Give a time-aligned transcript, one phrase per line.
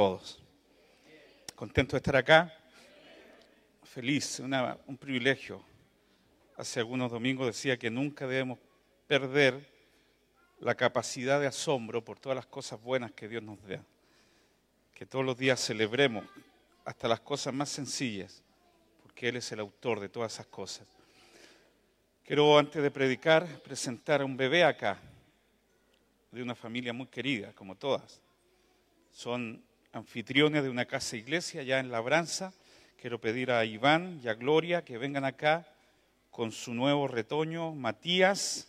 [0.00, 0.38] todos.
[1.54, 2.50] Contento de estar acá.
[3.82, 4.40] Feliz,
[4.86, 5.62] un privilegio.
[6.56, 8.58] Hace algunos domingos decía que nunca debemos
[9.06, 9.60] perder
[10.58, 13.84] la capacidad de asombro por todas las cosas buenas que Dios nos da.
[14.94, 16.24] Que todos los días celebremos
[16.86, 18.42] hasta las cosas más sencillas,
[19.02, 20.88] porque Él es el autor de todas esas cosas.
[22.24, 24.98] Quiero, antes de predicar, presentar a un bebé acá,
[26.30, 28.22] de una familia muy querida, como todas.
[29.12, 29.62] Son
[29.92, 32.52] anfitriones de una casa iglesia allá en Labranza.
[32.96, 35.66] Quiero pedir a Iván y a Gloria que vengan acá
[36.30, 38.68] con su nuevo retoño, Matías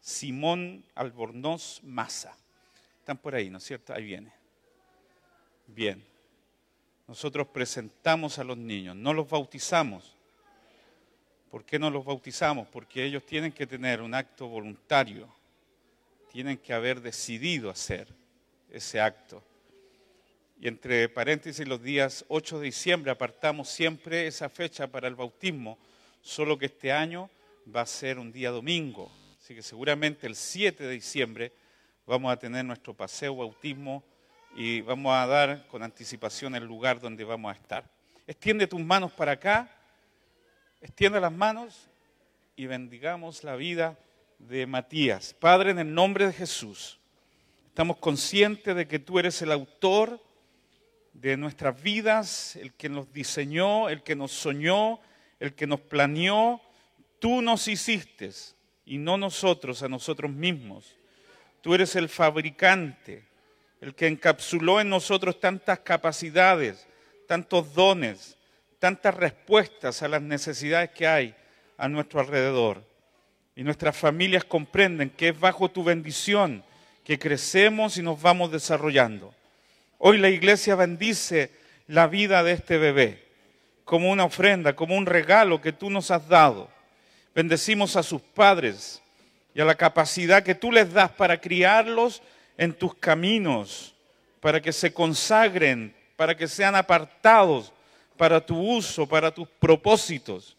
[0.00, 2.36] Simón Albornoz Maza.
[3.00, 3.92] Están por ahí, ¿no es cierto?
[3.94, 4.32] Ahí viene.
[5.66, 6.04] Bien.
[7.06, 10.16] Nosotros presentamos a los niños, no los bautizamos.
[11.50, 12.66] ¿Por qué no los bautizamos?
[12.66, 15.28] Porque ellos tienen que tener un acto voluntario,
[16.32, 18.08] tienen que haber decidido hacer
[18.70, 19.42] ese acto.
[20.58, 25.78] Y entre paréntesis, los días 8 de diciembre apartamos siempre esa fecha para el bautismo,
[26.22, 27.28] solo que este año
[27.74, 29.12] va a ser un día domingo.
[29.38, 31.52] Así que seguramente el 7 de diciembre
[32.06, 34.02] vamos a tener nuestro paseo bautismo
[34.54, 37.84] y vamos a dar con anticipación el lugar donde vamos a estar.
[38.26, 39.70] Extiende tus manos para acá,
[40.80, 41.86] extiende las manos
[42.56, 43.98] y bendigamos la vida
[44.38, 45.34] de Matías.
[45.34, 46.98] Padre, en el nombre de Jesús,
[47.66, 50.25] estamos conscientes de que tú eres el autor
[51.20, 55.00] de nuestras vidas, el que nos diseñó, el que nos soñó,
[55.40, 56.60] el que nos planeó.
[57.18, 58.30] Tú nos hiciste
[58.84, 60.96] y no nosotros a nosotros mismos.
[61.62, 63.24] Tú eres el fabricante,
[63.80, 66.86] el que encapsuló en nosotros tantas capacidades,
[67.26, 68.36] tantos dones,
[68.78, 71.34] tantas respuestas a las necesidades que hay
[71.78, 72.84] a nuestro alrededor.
[73.54, 76.62] Y nuestras familias comprenden que es bajo tu bendición
[77.04, 79.32] que crecemos y nos vamos desarrollando.
[79.98, 81.50] Hoy la iglesia bendice
[81.86, 83.24] la vida de este bebé
[83.84, 86.68] como una ofrenda, como un regalo que tú nos has dado.
[87.34, 89.02] Bendecimos a sus padres
[89.54, 92.22] y a la capacidad que tú les das para criarlos
[92.58, 93.94] en tus caminos,
[94.40, 97.72] para que se consagren, para que sean apartados
[98.16, 100.56] para tu uso, para tus propósitos.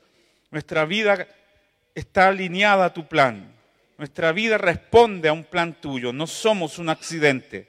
[0.51, 1.27] Nuestra vida
[1.95, 3.53] está alineada a tu plan.
[3.97, 6.13] Nuestra vida responde a un plan tuyo.
[6.13, 7.67] No somos un accidente.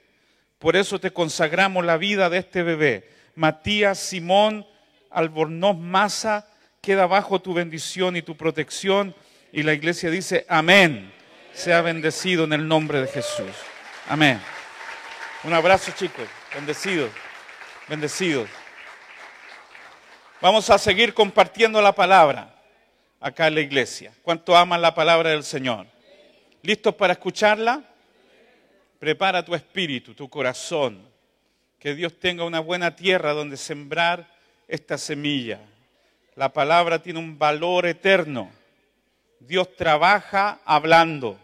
[0.59, 3.09] Por eso te consagramos la vida de este bebé.
[3.35, 4.67] Matías Simón
[5.09, 6.47] Albornoz Maza
[6.81, 9.15] queda bajo tu bendición y tu protección.
[9.53, 11.13] Y la iglesia dice, amén.
[11.53, 13.51] Sea bendecido en el nombre de Jesús.
[14.07, 14.39] Amén.
[15.45, 16.27] Un abrazo chicos.
[16.53, 17.09] Bendecidos.
[17.87, 18.49] Bendecidos.
[20.41, 22.53] Vamos a seguir compartiendo la palabra
[23.19, 24.11] acá en la iglesia.
[24.21, 25.87] ¿Cuánto aman la palabra del Señor?
[26.61, 27.83] ¿Listos para escucharla?
[28.99, 31.01] Prepara tu espíritu, tu corazón.
[31.79, 34.27] Que Dios tenga una buena tierra donde sembrar
[34.67, 35.61] esta semilla.
[36.35, 38.51] La palabra tiene un valor eterno.
[39.39, 41.39] Dios trabaja hablando.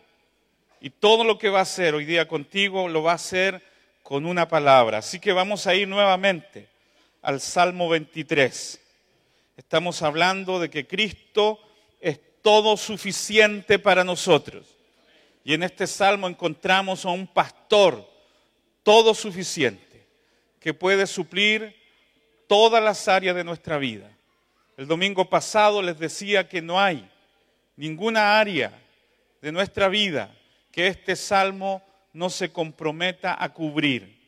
[0.81, 3.61] Y todo lo que va a hacer hoy día contigo lo va a hacer
[4.03, 4.99] con una palabra.
[4.99, 6.67] Así que vamos a ir nuevamente
[7.21, 8.81] al Salmo 23.
[9.57, 11.59] Estamos hablando de que Cristo
[11.99, 14.75] es todo suficiente para nosotros.
[15.45, 18.03] Y en este salmo encontramos a un pastor
[18.81, 20.07] todo suficiente
[20.59, 21.75] que puede suplir
[22.47, 24.09] todas las áreas de nuestra vida.
[24.75, 27.07] El domingo pasado les decía que no hay
[27.75, 28.73] ninguna área
[29.39, 30.35] de nuestra vida
[30.71, 34.19] que este salmo no se comprometa a cubrir.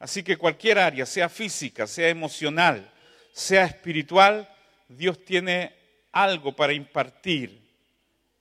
[0.00, 2.90] Así que cualquier área, sea física, sea emocional,
[3.32, 4.52] sea espiritual,
[4.88, 5.72] Dios tiene
[6.10, 7.62] algo para impartir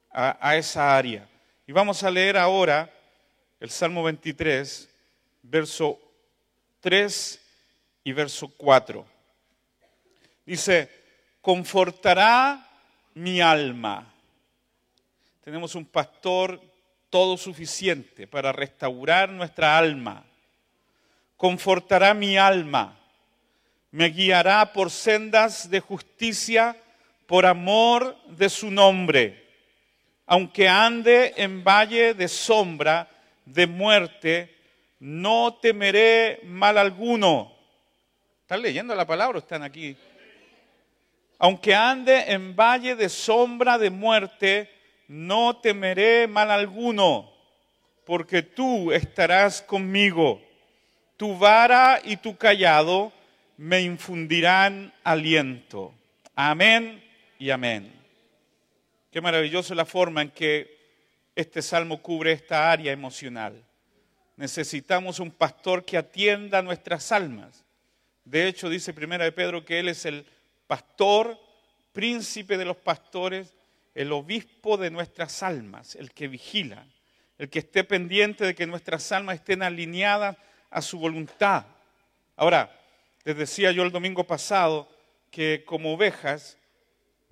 [0.09, 1.29] a, a esa área.
[1.65, 2.91] Y vamos a leer ahora
[3.61, 4.89] el Salmo 23,
[5.43, 5.97] verso
[6.81, 7.41] 3
[8.03, 9.05] y verso 4.
[10.45, 10.89] Dice,
[11.39, 12.69] confortará
[13.13, 14.13] mi alma.
[15.41, 16.59] Tenemos un pastor
[17.09, 20.25] todo suficiente para restaurar nuestra alma.
[21.37, 22.99] Confortará mi alma.
[23.91, 26.75] Me guiará por sendas de justicia
[27.25, 29.42] por amor de su nombre
[30.25, 33.09] aunque ande en valle de sombra,
[33.45, 34.55] de muerte,
[34.99, 37.53] no temeré mal alguno.
[38.41, 39.95] ¿Están leyendo la palabra o están aquí?
[41.39, 44.69] Aunque ande en valle de sombra de muerte,
[45.07, 47.29] no temeré mal alguno,
[48.05, 50.41] porque tú estarás conmigo.
[51.17, 53.11] Tu vara y tu callado
[53.57, 55.93] me infundirán aliento.
[56.35, 57.03] Amén
[57.37, 58.02] y amén.
[59.13, 60.75] Qué maravilloso la forma en que
[61.35, 63.63] este salmo cubre esta área emocional.
[64.37, 67.63] Necesitamos un pastor que atienda nuestras almas,
[68.25, 70.25] De hecho, dice Primera de Pedro que Él es el
[70.65, 71.37] pastor,
[71.91, 73.53] príncipe de los pastores,
[73.93, 76.87] el obispo de nuestras almas, el que vigila,
[77.37, 80.37] el que esté pendiente de que nuestras almas estén alineadas
[80.71, 81.67] a su voluntad.
[82.35, 82.75] Ahora,
[83.25, 84.89] les decía yo el domingo pasado
[85.29, 86.57] que como ovejas,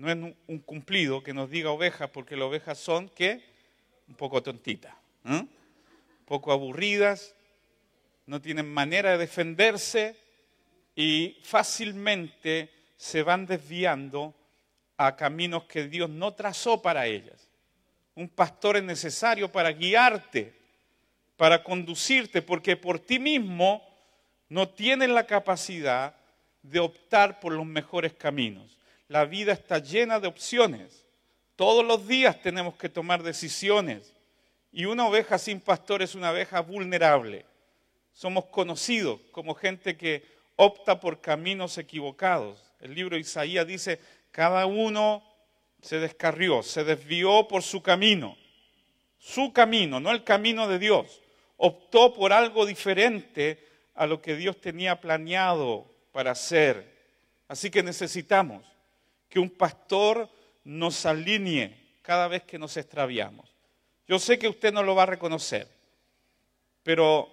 [0.01, 3.43] no es un cumplido que nos diga ovejas, porque las ovejas son, ¿qué?
[4.07, 5.47] Un poco tontitas, un
[6.25, 7.35] poco aburridas,
[8.25, 10.17] no tienen manera de defenderse
[10.95, 14.33] y fácilmente se van desviando
[14.97, 17.47] a caminos que Dios no trazó para ellas.
[18.15, 20.51] Un pastor es necesario para guiarte,
[21.37, 23.87] para conducirte, porque por ti mismo
[24.49, 26.15] no tienes la capacidad
[26.63, 28.80] de optar por los mejores caminos.
[29.11, 31.05] La vida está llena de opciones.
[31.57, 34.13] Todos los días tenemos que tomar decisiones.
[34.71, 37.45] Y una oveja sin pastor es una oveja vulnerable.
[38.13, 40.23] Somos conocidos como gente que
[40.55, 42.63] opta por caminos equivocados.
[42.79, 43.99] El libro de Isaías dice,
[44.31, 45.21] cada uno
[45.81, 48.37] se descarrió, se desvió por su camino.
[49.19, 51.19] Su camino, no el camino de Dios.
[51.57, 53.61] Optó por algo diferente
[53.93, 56.89] a lo que Dios tenía planeado para hacer.
[57.49, 58.70] Así que necesitamos
[59.31, 60.29] que un pastor
[60.65, 63.49] nos alinee cada vez que nos extraviamos.
[64.07, 65.69] Yo sé que usted no lo va a reconocer,
[66.83, 67.31] pero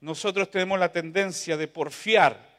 [0.00, 2.52] nosotros tenemos la tendencia de porfiar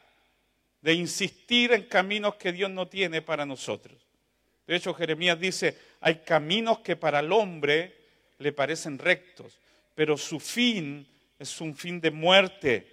[0.82, 3.96] de insistir en caminos que Dios no tiene para nosotros.
[4.66, 7.96] De hecho, Jeremías dice, hay caminos que para el hombre
[8.38, 9.58] le parecen rectos,
[9.94, 11.06] pero su fin
[11.38, 12.86] es un fin de muerte.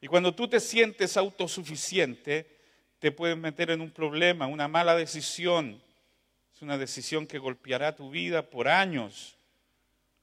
[0.00, 2.57] Y cuando tú te sientes autosuficiente,
[2.98, 5.80] te puedes meter en un problema, una mala decisión.
[6.54, 9.36] Es una decisión que golpeará tu vida por años,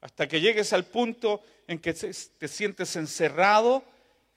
[0.00, 3.82] hasta que llegues al punto en que te sientes encerrado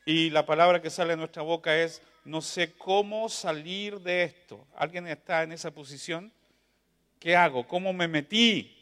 [0.06, 4.65] y la palabra que sale de nuestra boca es, no sé cómo salir de esto.
[4.75, 6.31] ¿Alguien está en esa posición?
[7.19, 7.68] ¿Qué hago?
[7.68, 8.75] ¿Cómo me metí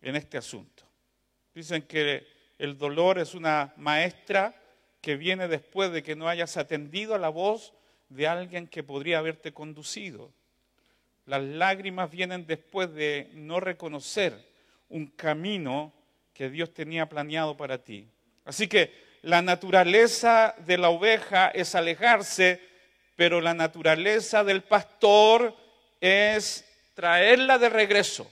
[0.00, 0.84] en este asunto?
[1.54, 2.26] Dicen que
[2.58, 4.54] el dolor es una maestra
[5.00, 7.74] que viene después de que no hayas atendido a la voz
[8.14, 10.32] de alguien que podría haberte conducido.
[11.26, 14.34] Las lágrimas vienen después de no reconocer
[14.88, 15.92] un camino
[16.34, 18.06] que Dios tenía planeado para ti.
[18.44, 18.92] Así que
[19.22, 22.60] la naturaleza de la oveja es alejarse,
[23.16, 25.56] pero la naturaleza del pastor
[26.00, 26.64] es
[26.94, 28.30] traerla de regreso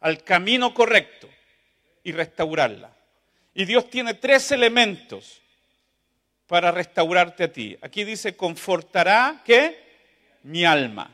[0.00, 1.28] al camino correcto
[2.02, 2.94] y restaurarla.
[3.54, 5.42] Y Dios tiene tres elementos
[6.46, 7.76] para restaurarte a ti.
[7.80, 9.82] Aquí dice, confortará, ¿qué?
[10.42, 11.10] Mi alma.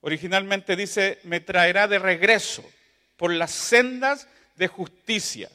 [0.00, 2.64] Originalmente dice, me traerá de regreso
[3.16, 5.50] por las sendas de justicia.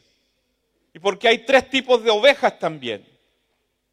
[0.93, 3.07] Y porque hay tres tipos de ovejas también.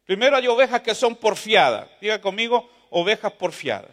[0.05, 1.87] Primero hay ovejas que son porfiadas.
[2.01, 3.91] Diga conmigo, ovejas porfiadas.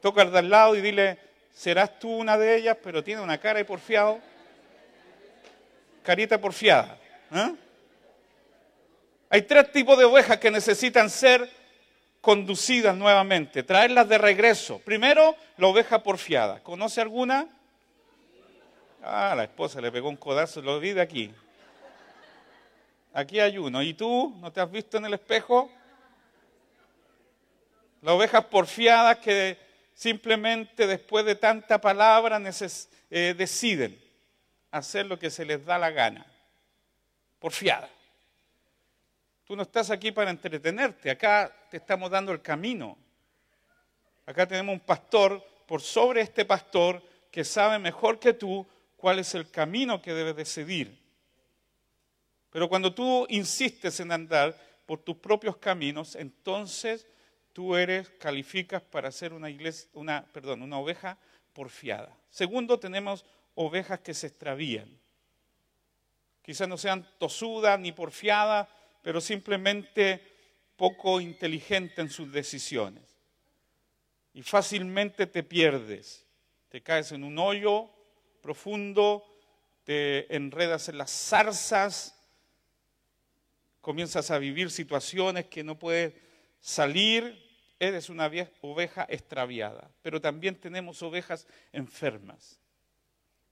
[0.00, 1.18] Toca al de al lado y dile,
[1.52, 4.20] serás tú una de ellas, pero tiene una cara de porfiado.
[6.02, 6.98] Carita porfiada.
[7.32, 7.54] ¿eh?
[9.30, 11.50] Hay tres tipos de ovejas que necesitan ser
[12.20, 14.78] conducidas nuevamente, traerlas de regreso.
[14.80, 16.62] Primero, la oveja porfiada.
[16.62, 17.46] ¿Conoce alguna?
[19.02, 21.32] Ah, la esposa le pegó un codazo, lo vi de aquí.
[23.12, 23.82] Aquí hay uno.
[23.82, 25.70] ¿Y tú no te has visto en el espejo?
[28.00, 29.58] Las ovejas porfiadas que
[29.92, 32.40] simplemente después de tanta palabra
[33.10, 34.00] eh, deciden
[34.70, 36.26] hacer lo que se les da la gana.
[37.38, 37.88] Porfiada.
[39.48, 42.98] Tú no estás aquí para entretenerte, acá te estamos dando el camino.
[44.26, 48.66] Acá tenemos un pastor por sobre este pastor que sabe mejor que tú
[48.98, 51.00] cuál es el camino que debes decidir.
[52.50, 57.06] Pero cuando tú insistes en andar por tus propios caminos, entonces
[57.54, 61.16] tú eres, calificas para ser una iglesia, una, perdón, una oveja
[61.54, 62.14] porfiada.
[62.28, 63.24] Segundo, tenemos
[63.54, 64.90] ovejas que se extravían.
[66.42, 68.68] Quizás no sean tosudas ni porfiadas,
[69.08, 70.20] pero simplemente
[70.76, 73.04] poco inteligentes en sus decisiones.
[74.34, 76.26] Y fácilmente te pierdes.
[76.68, 77.88] Te caes en un hoyo
[78.42, 79.24] profundo,
[79.84, 82.20] te enredas en las zarzas
[83.80, 86.12] comienzas a vivir situaciones que no puedes
[86.60, 87.34] salir,
[87.78, 89.90] eres una oveja extraviada.
[90.02, 92.60] Pero también tenemos ovejas enfermas.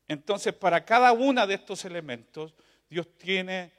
[0.06, 2.54] Entonces, para cada una de estos elementos,
[2.90, 3.72] Dios tiene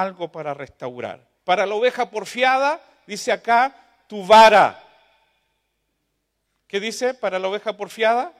[0.00, 1.26] algo para restaurar.
[1.44, 3.74] Para la oveja porfiada, dice acá,
[4.06, 4.82] tu vara.
[6.66, 8.32] ¿Qué dice para la oveja porfiada?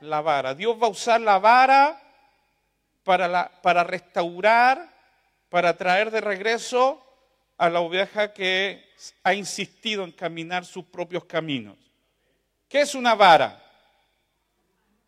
[0.00, 0.54] La vara.
[0.54, 2.00] Dios va a usar la vara
[3.04, 4.90] para, para restaurar
[5.50, 7.04] para traer de regreso
[7.58, 8.88] a la oveja que
[9.24, 11.76] ha insistido en caminar sus propios caminos.
[12.68, 13.60] ¿Qué es una vara?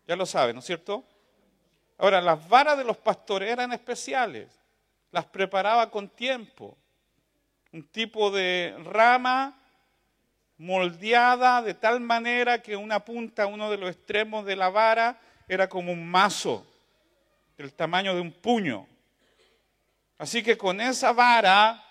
[0.05, 1.03] Ya lo saben, ¿no es cierto?
[1.97, 4.49] Ahora, las varas de los pastores eran especiales,
[5.13, 6.75] las preparaba con tiempo.
[7.71, 9.55] Un tipo de rama
[10.57, 15.69] moldeada de tal manera que una punta, uno de los extremos de la vara, era
[15.69, 16.65] como un mazo,
[17.57, 18.87] del tamaño de un puño.
[20.17, 21.83] Así que con esa vara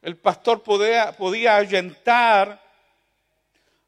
[0.00, 1.58] el pastor podía, podía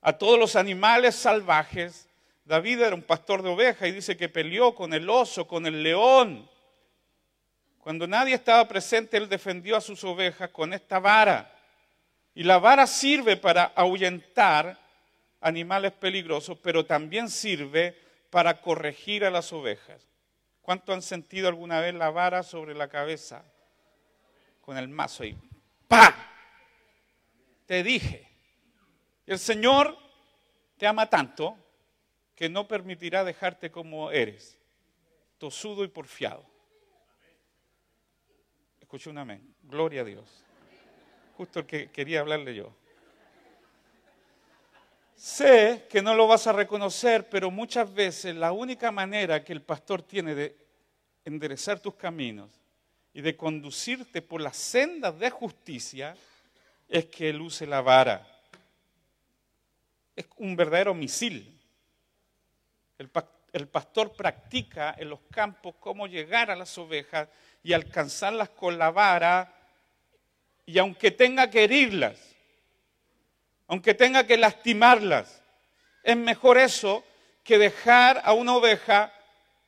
[0.02, 2.09] a todos los animales salvajes.
[2.45, 5.85] David era un pastor de ovejas y dice que peleó con el oso, con el
[5.85, 6.50] león.
[7.81, 11.51] Cuando nadie estaba presente, él defendió a sus ovejas con esta vara.
[12.35, 14.79] Y la vara sirve para ahuyentar
[15.41, 17.97] animales peligrosos, pero también sirve
[18.29, 20.07] para corregir a las ovejas.
[20.61, 23.45] ¿Cuánto han sentido alguna vez la vara sobre la cabeza?
[24.61, 25.37] Con el mazo ahí.
[25.89, 26.15] ¡Pa!
[27.67, 28.29] Te dije.
[29.27, 29.97] El Señor
[30.77, 31.57] te ama tanto
[32.35, 34.59] que no permitirá dejarte como eres,
[35.39, 36.50] tosudo y porfiado.
[38.91, 39.55] Escucha un amén.
[39.63, 40.29] Gloria a Dios.
[41.37, 42.75] Justo el que quería hablarle yo.
[45.15, 49.63] Sé que no lo vas a reconocer, pero muchas veces la única manera que el
[49.63, 50.57] pastor tiene de
[51.25, 52.51] enderezar tus caminos
[53.15, 56.17] y de conducirte por las sendas de justicia
[56.89, 58.27] es que él use la vara.
[60.17, 61.57] Es un verdadero misil.
[62.99, 67.29] El pastor practica en los campos cómo llegar a las ovejas
[67.62, 69.55] y alcanzarlas con la vara
[70.67, 72.19] y aunque tenga que herirlas,
[73.67, 75.43] aunque tenga que lastimarlas.
[76.02, 77.05] Es mejor eso
[77.43, 79.12] que dejar a una oveja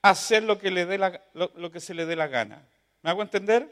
[0.01, 0.99] hacer lo que, le dé
[1.35, 2.67] lo, que se le dé la gana.
[3.03, 3.69] ¿Me hago entender?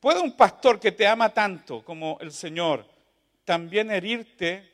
[0.00, 2.84] ¿Puede un pastor que te ama tanto como el Señor
[3.44, 4.72] también herirte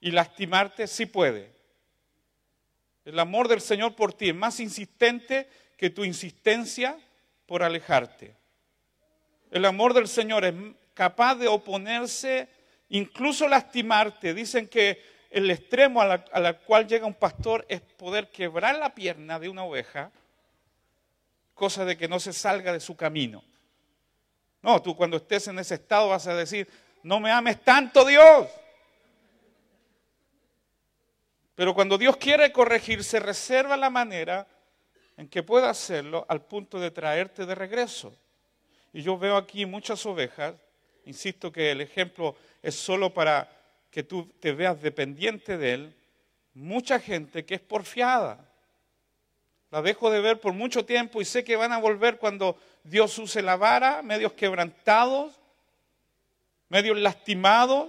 [0.00, 0.86] y lastimarte?
[0.86, 1.50] Sí puede.
[3.04, 6.96] El amor del Señor por ti es más insistente que tu insistencia
[7.46, 8.34] por alejarte.
[9.50, 10.54] El amor del Señor es
[10.94, 12.48] capaz de oponerse,
[12.88, 14.34] incluso lastimarte.
[14.34, 19.38] Dicen que el extremo a la, cual llega un pastor es poder quebrar la pierna
[19.38, 20.10] de una oveja,
[21.54, 23.44] cosa de que no se salga de su camino.
[24.62, 26.68] No, tú cuando estés en ese estado vas a decir,
[27.02, 28.48] no me ames tanto Dios.
[31.54, 34.46] Pero cuando Dios quiere corregir, se reserva la manera
[35.16, 38.14] en que pueda hacerlo al punto de traerte de regreso.
[38.92, 40.54] Y yo veo aquí muchas ovejas
[41.06, 43.48] Insisto que el ejemplo es solo para
[43.90, 45.96] que tú te veas dependiente de él.
[46.52, 48.44] Mucha gente que es porfiada.
[49.70, 53.16] La dejo de ver por mucho tiempo y sé que van a volver cuando Dios
[53.18, 55.38] use la vara, medios quebrantados,
[56.68, 57.88] medios lastimados.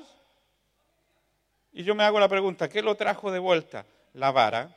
[1.74, 3.86] Y yo me hago la pregunta, ¿qué lo trajo de vuelta?
[4.14, 4.77] La vara.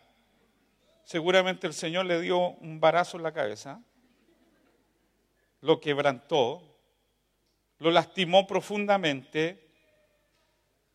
[1.10, 3.82] Seguramente el Señor le dio un varazo en la cabeza,
[5.60, 6.62] lo quebrantó,
[7.80, 9.72] lo lastimó profundamente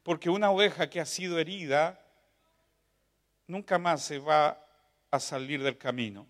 [0.03, 1.99] porque una oveja que ha sido herida
[3.47, 4.57] nunca más se va
[5.11, 6.25] a salir del camino.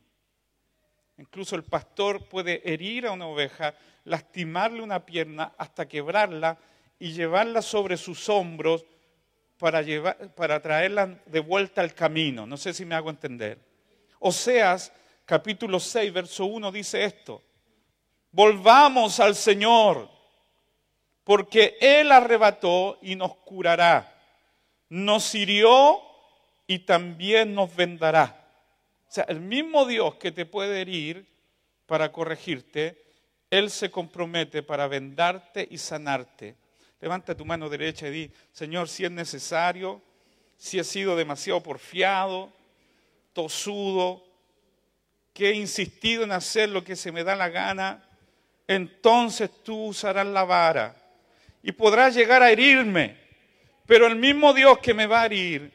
[1.19, 6.57] Incluso el pastor puede herir a una oveja, lastimarle una pierna hasta quebrarla
[6.97, 8.83] y llevarla sobre sus hombros
[9.59, 12.47] para, llevar, para traerla de vuelta al camino.
[12.47, 13.74] No sé si me hago entender.
[14.27, 14.91] Oseas
[15.23, 17.43] capítulo 6, verso 1 dice esto.
[18.31, 20.09] Volvamos al Señor
[21.23, 24.19] porque Él arrebató y nos curará,
[24.89, 26.01] nos hirió
[26.65, 28.49] y también nos vendará.
[29.07, 31.27] O sea, el mismo Dios que te puede herir
[31.85, 33.05] para corregirte,
[33.51, 36.55] Él se compromete para vendarte y sanarte.
[36.99, 40.01] Levanta tu mano derecha y di, Señor, si es necesario,
[40.57, 42.54] si he sido demasiado porfiado,
[43.35, 44.25] tosudo,
[45.33, 48.03] que he insistido en hacer lo que se me da la gana,
[48.67, 50.95] entonces tú usarás la vara
[51.61, 53.17] y podrá llegar a herirme,
[53.85, 55.71] pero el mismo Dios que me va a herir,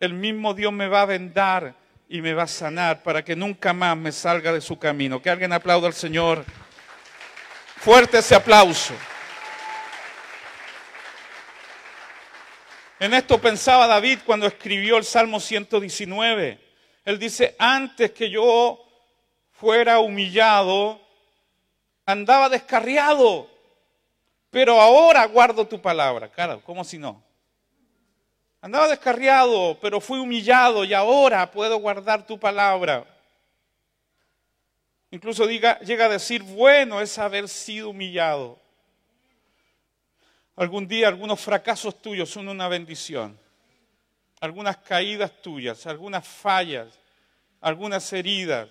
[0.00, 1.74] el mismo Dios me va a vendar
[2.08, 5.22] y me va a sanar para que nunca más me salga de su camino.
[5.22, 6.44] Que alguien aplaude al Señor.
[7.76, 8.94] Fuerte ese aplauso.
[12.98, 16.63] En esto pensaba David cuando escribió el Salmo 119.
[17.04, 18.84] Él dice, antes que yo
[19.52, 21.00] fuera humillado,
[22.06, 23.54] andaba descarriado
[24.54, 26.28] pero ahora guardo tu palabra.
[26.28, 27.20] Claro, ¿cómo si no?
[28.60, 33.04] Andaba descarriado, pero fui humillado y ahora puedo guardar tu palabra.
[35.10, 38.56] Incluso llega a decir, bueno es haber sido humillado.
[40.54, 43.36] Algún día algunos fracasos tuyos son una bendición.
[44.44, 46.88] Algunas caídas tuyas, algunas fallas,
[47.62, 48.68] algunas heridas,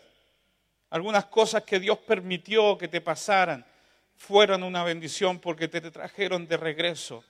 [0.92, 3.66] algunas cosas que Dios permitió que te pasaran
[4.16, 7.24] fueron una bendición porque te trajeron de regreso.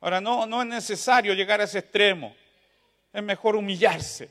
[0.00, 2.34] Ahora, no, no es necesario llegar a ese extremo.
[3.12, 4.28] Es mejor humillarse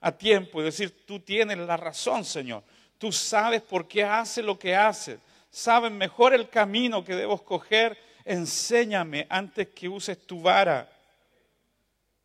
[0.00, 2.62] a tiempo y decir, tú tienes la razón, Señor.
[2.96, 5.18] Tú sabes por qué hace lo que haces.
[5.50, 10.93] Sabes mejor el camino que debo escoger enséñame antes que uses tu vara.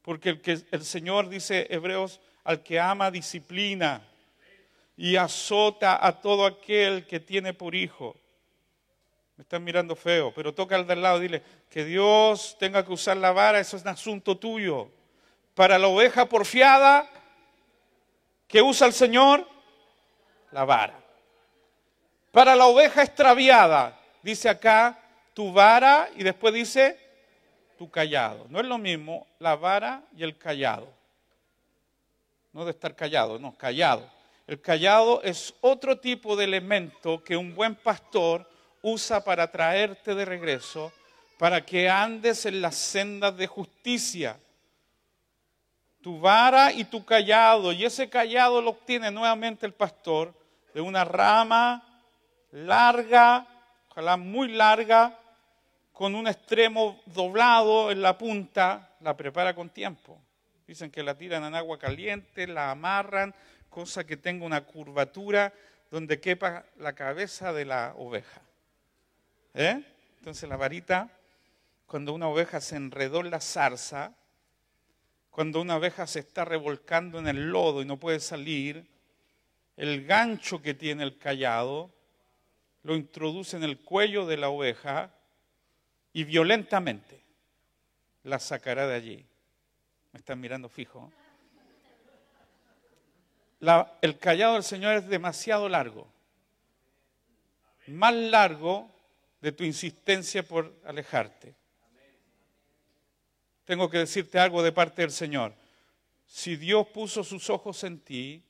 [0.10, 4.01] Porque el, Señor dice, Hebreos, al que ama disciplina
[4.98, 8.16] y azota a todo aquel que tiene por hijo.
[9.38, 13.18] Me están mirando feo, pero toca al del lado dile, que Dios tenga que usar
[13.18, 14.89] la vara, eso es un asunto tuyo.
[15.54, 17.08] Para la oveja porfiada,
[18.48, 19.48] que usa el Señor?
[20.50, 21.00] La vara.
[22.32, 25.00] Para la oveja extraviada, dice acá,
[25.36, 26.98] tu vara y después dice
[27.80, 28.46] tu callado.
[28.50, 30.94] No es lo mismo la vara y el callado.
[32.52, 34.06] No de estar callado, no, callado.
[34.48, 38.46] El callado es otro tipo de elemento que un buen pastor
[38.82, 40.92] usa para traerte de regreso,
[41.38, 44.38] para que andes en las sendas de justicia.
[46.02, 50.34] Tu vara y tu callado, y ese callado lo obtiene nuevamente el pastor
[50.74, 52.04] de una rama
[52.52, 53.48] larga,
[53.90, 55.18] ojalá muy larga,
[56.00, 60.18] con un extremo doblado en la punta, la prepara con tiempo.
[60.65, 63.36] Dicen que la tiran en agua caliente, la amarran,
[63.68, 65.53] cosa que tenga una curvatura
[65.91, 68.39] donde quepa la cabeza de la oveja.
[69.53, 69.84] ¿Eh?
[70.20, 71.10] Entonces la varita,
[71.86, 74.13] cuando una oveja se enredó en la zarza,
[75.29, 78.88] cuando una oveja se está revolcando en el lodo y no puede salir,
[79.75, 81.91] el gancho que tiene el callado
[82.84, 85.13] lo introduce en el cuello de la oveja
[86.13, 87.24] y violentamente
[88.24, 89.25] la sacará de allí.
[90.12, 91.12] Me están mirando fijo.
[94.02, 96.08] el callado del Señor es demasiado largo.
[97.88, 98.89] Más largo
[99.41, 101.56] de tu insistencia por alejarte.
[103.65, 105.54] Tengo que decirte algo de parte del Señor.
[106.26, 108.43] Si Dios puso sus ojos en ti,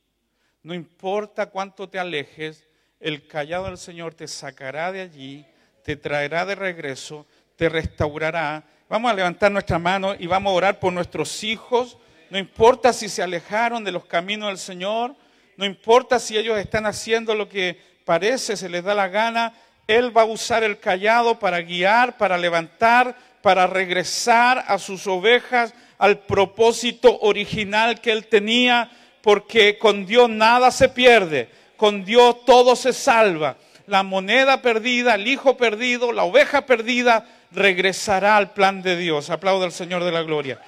[0.62, 2.66] no importa cuánto te alejes,
[3.00, 5.46] el callado del Señor te sacará de allí,
[5.84, 7.26] te traerá de regreso
[7.60, 8.64] te restaurará.
[8.88, 11.98] Vamos a levantar nuestra mano y vamos a orar por nuestros hijos.
[12.30, 15.14] No importa si se alejaron de los caminos del Señor,
[15.58, 19.52] no importa si ellos están haciendo lo que parece, se les da la gana,
[19.86, 25.74] Él va a usar el callado para guiar, para levantar, para regresar a sus ovejas
[25.98, 32.74] al propósito original que Él tenía, porque con Dios nada se pierde, con Dios todo
[32.74, 33.58] se salva.
[33.90, 39.30] La moneda perdida, el hijo perdido, la oveja perdida, regresará al plan de Dios.
[39.30, 40.62] Aplauda al Señor de la gloria.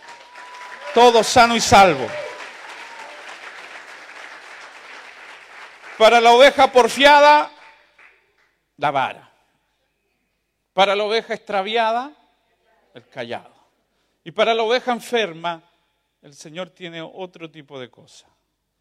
[0.93, 2.09] Todo sano y salvo.
[5.97, 7.49] Para la oveja porfiada,
[8.79, 9.31] la vara.
[10.73, 12.11] Para la oveja extraviada,
[12.93, 13.55] el callado.
[14.25, 15.63] Y para la oveja enferma,
[16.23, 18.27] el Señor tiene otro tipo de cosa,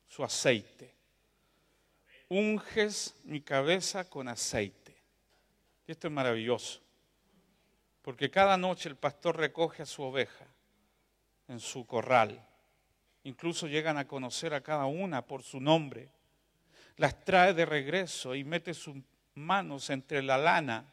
[0.07, 0.95] su aceite.
[2.33, 4.95] Unges mi cabeza con aceite.
[5.85, 6.79] Y esto es maravilloso.
[8.01, 10.45] Porque cada noche el pastor recoge a su oveja
[11.49, 12.41] en su corral.
[13.25, 16.07] Incluso llegan a conocer a cada una por su nombre.
[16.95, 18.95] Las trae de regreso y mete sus
[19.35, 20.85] manos entre la lana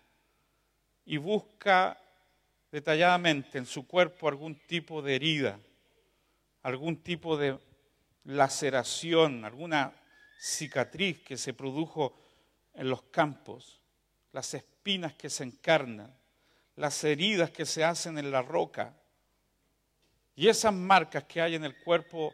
[1.04, 2.02] y busca
[2.72, 5.60] detalladamente en su cuerpo algún tipo de herida,
[6.64, 7.56] algún tipo de
[8.24, 9.94] laceración, alguna
[10.38, 12.14] cicatriz que se produjo
[12.74, 13.80] en los campos,
[14.32, 16.18] las espinas que se encarnan
[16.78, 18.94] las heridas que se hacen en la roca
[20.36, 22.32] y esas marcas que hay en el cuerpo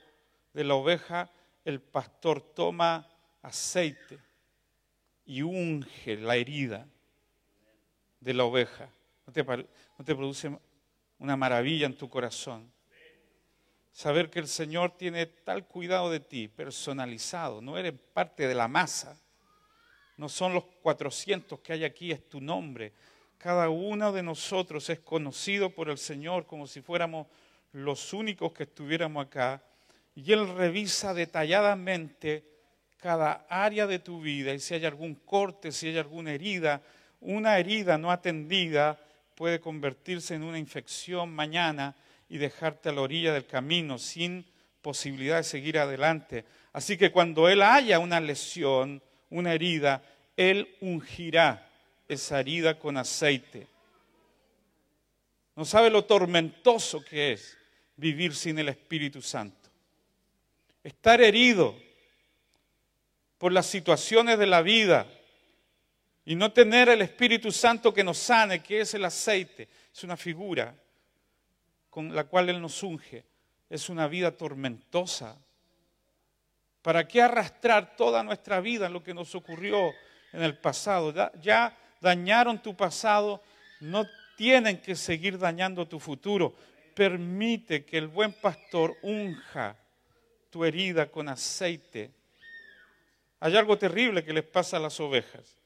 [0.53, 1.31] de la oveja,
[1.64, 3.09] el pastor toma
[3.40, 4.19] aceite
[5.25, 6.87] y unge la herida
[8.21, 8.90] de la oveja.
[9.27, 10.55] ¿No te, ¿No te, produce
[11.19, 12.71] una maravilla en tu corazón?
[13.94, 18.68] Saber que el Señor tiene tal cuidado de ti, personalizado, no eres parte de la
[18.68, 19.18] masa,
[20.18, 22.92] no son los 400 que hay aquí, es tu nombre
[23.44, 27.26] cada uno de nosotros es conocido por el Señor como si fuéramos
[27.72, 29.62] los únicos que estuviéramos acá.
[30.14, 32.42] Y Él revisa detalladamente
[32.96, 36.80] cada área de tu vida y si hay algún corte, si hay alguna herida,
[37.20, 38.98] una herida no atendida
[39.35, 41.94] puede convertirse en una infección mañana
[42.29, 44.47] y dejarte a la orilla del camino sin
[44.83, 46.45] posibilidad de seguir adelante.
[46.73, 50.03] Así que cuando Él haya una lesión, una herida,
[50.37, 51.71] Él ungirá
[52.09, 53.67] esa herida con aceite.
[55.57, 57.57] No sabe lo tormentoso que es
[57.97, 59.71] vivir sin el Espíritu Santo.
[60.83, 61.75] Estar herido
[63.39, 65.07] por las situaciones de la vida
[66.25, 70.17] y no tener el Espíritu Santo que nos sane, que es el aceite, es una
[70.17, 70.75] figura
[71.94, 73.24] con la cual Él nos unge,
[73.70, 75.38] es una vida tormentosa.
[76.83, 79.92] ¿Para qué arrastrar toda nuestra vida en lo que nos ocurrió
[80.33, 81.14] en el pasado?
[81.40, 83.44] Ya dañaron tu pasado,
[83.78, 86.57] no tienen que seguir dañando tu futuro.
[86.96, 89.76] Permite que el buen pastor unja
[90.50, 92.11] tu herida con aceite.
[93.38, 95.59] Hay algo terrible que les pasa a las ovejas.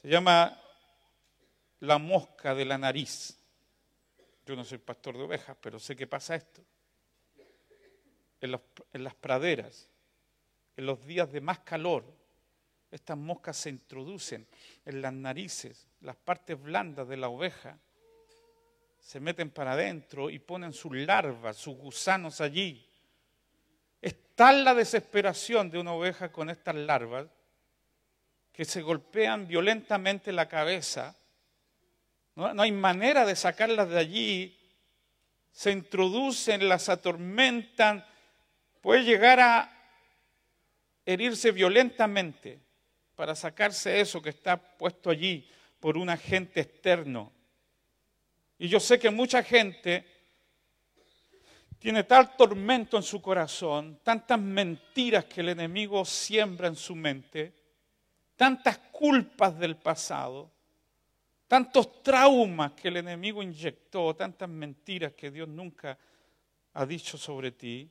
[0.00, 0.56] Se llama
[1.80, 3.41] la mosca de la nariz.
[4.44, 6.62] Yo no soy pastor de ovejas, pero sé que pasa esto.
[8.40, 8.50] En,
[9.04, 9.88] las praderas,
[10.76, 12.04] en los días de más calor,
[12.90, 14.46] estas moscas se introducen
[14.84, 17.78] en las narices, las partes blandas de la oveja,
[18.98, 22.84] se meten para adentro y ponen sus larvas, sus gusanos allí.
[24.00, 27.28] Es tal la desesperación de una oveja con estas larvas
[28.52, 31.16] que se golpean violentamente la cabeza.
[32.34, 34.58] No, hay manera de sacarlas de allí.
[35.50, 38.06] Se introducen, las atormentan,
[38.80, 39.70] puede llegar a
[41.04, 42.58] herirse violentamente
[43.14, 47.32] para sacarse eso que está puesto allí por un agente externo.
[48.58, 50.06] Y yo sé que mucha gente
[51.78, 57.52] tiene tal tormento en su corazón, tantas mentiras que el enemigo siembra en su mente,
[58.36, 60.52] tantas culpas del pasado,
[61.52, 65.98] tantos traumas que el enemigo inyectó, tantas mentiras que Dios nunca
[66.72, 67.90] ha dicho sobre ti,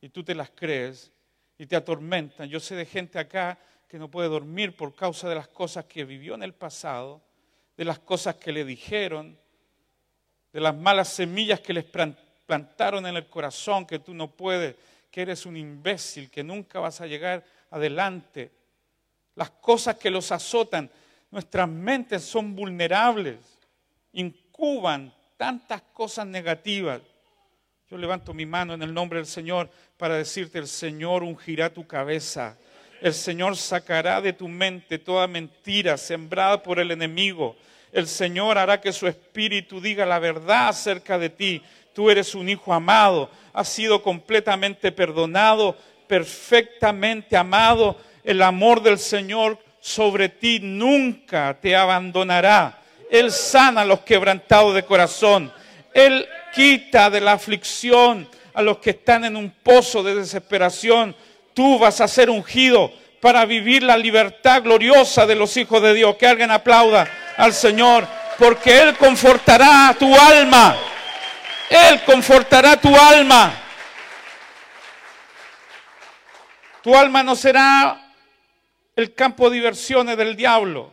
[0.00, 1.12] y tú te las crees
[1.58, 2.48] y te atormentan.
[2.48, 6.06] Yo sé de gente acá que no puede dormir por causa de las cosas que
[6.06, 7.20] vivió en el pasado,
[7.76, 9.38] de las cosas que le dijeron,
[10.50, 14.76] de las malas semillas que les plantaron en el corazón, que tú no puedes,
[15.10, 18.50] que eres un imbécil, que nunca vas a llegar adelante.
[19.34, 20.90] Las cosas que los azotan,
[21.30, 23.38] nuestras mentes son vulnerables,
[24.12, 27.00] incuban tantas cosas negativas.
[27.90, 31.86] Yo levanto mi mano en el nombre del Señor para decirte, el Señor ungirá tu
[31.86, 32.56] cabeza
[33.00, 37.56] el Señor sacará de tu mente toda mentira sembrada por el enemigo.
[37.92, 41.62] El Señor hará que su espíritu diga la verdad acerca de ti.
[41.94, 47.96] Tú eres un hijo amado, has sido completamente perdonado, perfectamente amado.
[48.24, 49.58] El amor del Señor
[49.88, 52.78] sobre ti nunca te abandonará.
[53.10, 55.52] Él sana a los quebrantados de corazón.
[55.94, 61.14] Él quita de la aflicción a los que están en un pozo de desesperación
[61.58, 66.14] Tú vas a ser ungido para vivir la libertad gloriosa de los hijos de Dios.
[66.14, 68.06] Que alguien aplauda al Señor,
[68.38, 70.76] porque Él confortará tu alma.
[71.68, 73.52] Él confortará tu alma.
[76.80, 78.07] Tu alma no será
[78.98, 80.90] el campo de diversiones del diablo.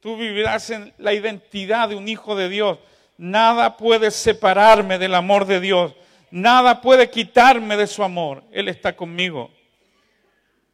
[0.00, 2.80] Tú vivirás en la identidad de un hijo de Dios.
[3.18, 5.94] Nada puede separarme del amor de Dios.
[6.32, 8.42] Nada puede quitarme de su amor.
[8.50, 9.48] Él está conmigo.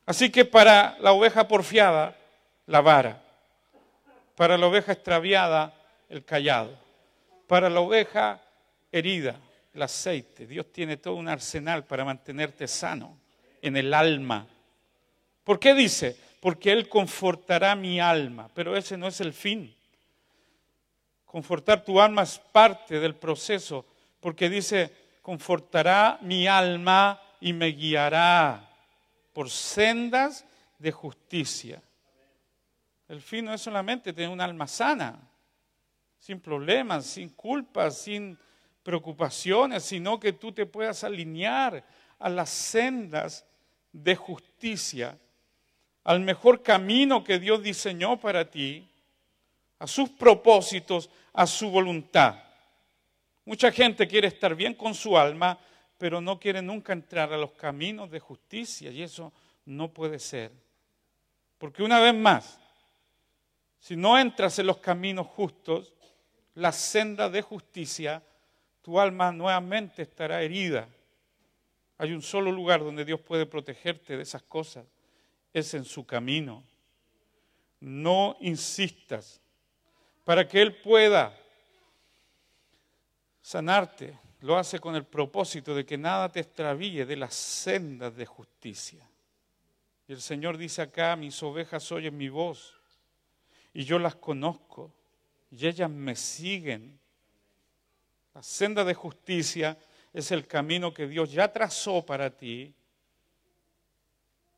[0.07, 2.17] Así que para la oveja porfiada,
[2.65, 3.23] la vara.
[4.35, 5.75] Para la oveja extraviada,
[6.09, 6.75] el callado.
[7.47, 8.41] Para la oveja
[8.91, 9.39] herida,
[9.75, 10.47] el aceite.
[10.47, 13.19] Dios tiene todo un arsenal para mantenerte sano
[13.61, 14.47] en el alma.
[15.45, 16.25] ¿Por qué dice?
[16.47, 18.49] Porque Él confortará mi alma.
[18.55, 19.75] Pero ese no es el fin.
[21.25, 23.85] Confortar tu alma es parte del proceso.
[24.21, 28.65] Porque dice, confortará mi alma y me guiará
[29.33, 30.47] por sendas
[30.79, 31.83] de justicia.
[33.09, 35.19] El fin no es solamente tener un alma sana,
[36.17, 38.39] sin problemas, sin culpas, sin
[38.85, 41.85] preocupaciones, sino que tú te puedas alinear
[42.21, 43.45] a las sendas
[43.91, 45.19] de justicia,
[46.07, 48.89] al mejor camino que Dios diseñó para ti,
[49.81, 52.37] a sus propósitos, a su voluntad.
[53.45, 55.59] Mucha gente quiere estar bien con su alma,
[55.99, 59.33] pero no quiere nunca entrar a los caminos de justicia y eso
[59.65, 60.53] no puede ser.
[61.59, 62.61] Porque una vez más,
[63.81, 65.93] si no entras en los caminos justos,
[66.55, 68.23] la senda de justicia,
[68.81, 70.89] tu alma nuevamente estará herida.
[71.99, 74.87] Hay un solo lugar donde Dios puede protegerte de esas cosas,
[75.59, 76.63] es en su camino.
[77.81, 79.41] No insistas
[80.23, 81.35] para que Él pueda
[83.41, 88.27] sanarte, lo hace con el propósito de que nada te extravíe de las sendas de
[88.27, 89.09] justicia.
[90.07, 92.75] Y el Señor dice acá, mis ovejas oyen mi voz
[93.73, 94.93] y yo las conozco
[95.51, 97.01] y ellas me siguen.
[98.35, 99.79] La senda de justicia
[100.13, 102.75] es el camino que Dios ya trazó para ti,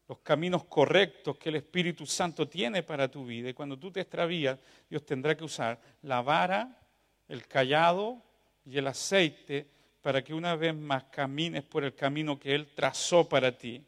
[0.09, 3.51] los caminos correctos que el Espíritu Santo tiene para tu vida.
[3.51, 6.81] Y cuando tú te extravías, Dios tendrá que usar la vara,
[7.29, 8.23] el callado
[8.65, 9.69] y el aceite
[10.01, 13.85] para que una vez más camines por el camino que Él trazó para ti.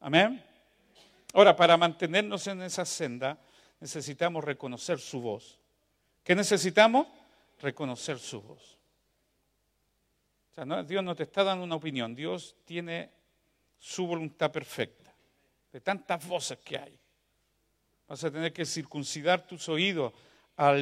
[0.00, 0.42] Amén.
[1.32, 3.38] Ahora, para mantenernos en esa senda,
[3.78, 5.60] necesitamos reconocer su voz.
[6.24, 7.06] ¿Qué necesitamos?
[7.60, 8.78] Reconocer su voz.
[10.50, 13.10] O sea, Dios no te está dando una opinión, Dios tiene
[13.78, 14.99] su voluntad perfecta.
[15.72, 16.98] De tantas voces que hay.
[18.08, 20.12] Vas a tener que circuncidar tus oídos
[20.56, 20.76] a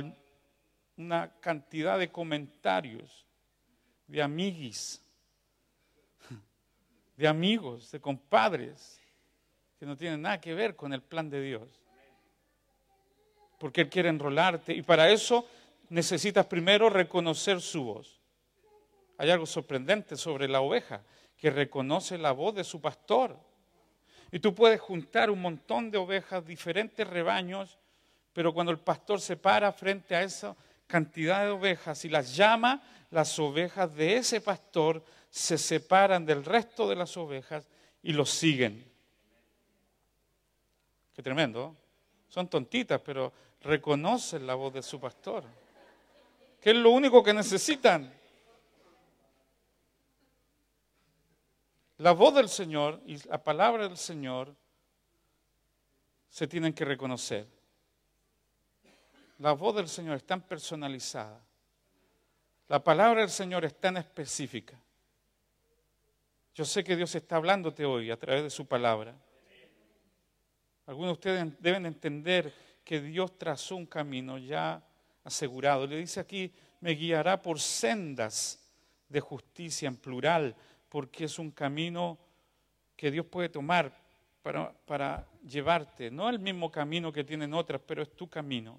[0.97, 3.27] una cantidad de comentarios,
[4.07, 5.03] de amiguis,
[7.17, 9.01] de amigos, de compadres,
[9.79, 11.69] que no tienen nada que ver con el plan de Dios.
[13.59, 15.47] Porque Él quiere enrolarte y para eso
[15.89, 18.21] necesitas primero reconocer su voz.
[19.19, 21.03] Hay algo sorprendente sobre la oveja,
[21.37, 23.39] que reconoce la voz de su pastor.
[24.31, 27.79] Y tú puedes juntar un montón de ovejas, diferentes rebaños,
[28.33, 30.55] pero cuando el pastor se para frente a esa
[30.87, 36.89] cantidad de ovejas y las llama, las ovejas de ese pastor se separan del resto
[36.89, 37.69] de las ovejas
[38.03, 38.85] y los siguen.
[41.15, 41.77] Qué tremendo.
[42.29, 45.45] Son tontitas, pero reconocen la voz de su pastor.
[46.61, 48.13] Que es lo único que necesitan.
[51.99, 54.55] La voz del Señor y la palabra del Señor
[56.29, 57.47] se tienen que reconocer.
[59.39, 61.41] La voz del Señor es tan personalizada.
[62.69, 64.79] La palabra del Señor es tan específica.
[66.55, 69.15] Yo sé que Dios está hablándote hoy a través de su palabra.
[70.87, 72.53] Algunos de ustedes deben entender
[72.85, 74.83] que Dios trazó un camino ya
[75.25, 75.87] asegurado.
[75.87, 78.59] Le dice aquí, me guiará por sendas
[79.09, 80.57] de justicia en plural,
[80.89, 82.19] porque es un camino
[82.97, 83.93] que Dios puede tomar
[84.43, 86.11] para, para llevarte.
[86.11, 88.79] No el mismo camino que tienen otras, pero es tu camino.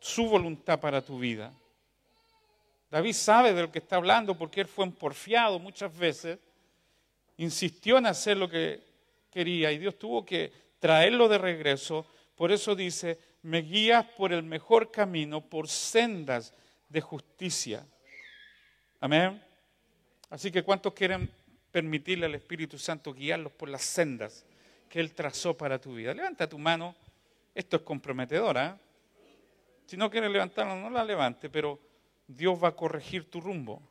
[0.00, 1.52] Su voluntad para tu vida.
[2.90, 6.38] David sabe de lo que está hablando porque él fue porfiado muchas veces,
[7.36, 8.82] insistió en hacer lo que
[9.30, 12.04] quería y Dios tuvo que traerlo de regreso.
[12.34, 16.52] Por eso dice, me guías por el mejor camino, por sendas
[16.88, 17.86] de justicia.
[19.00, 19.49] Amén.
[20.30, 21.30] Así que ¿cuántos quieren
[21.70, 24.46] permitirle al Espíritu Santo guiarlos por las sendas
[24.88, 26.14] que Él trazó para tu vida?
[26.14, 26.94] Levanta tu mano.
[27.54, 28.78] Esto es comprometedora.
[28.78, 29.34] ¿eh?
[29.86, 31.78] Si no quieres levantarla, no la levante, pero
[32.26, 33.82] Dios va a corregir tu rumbo.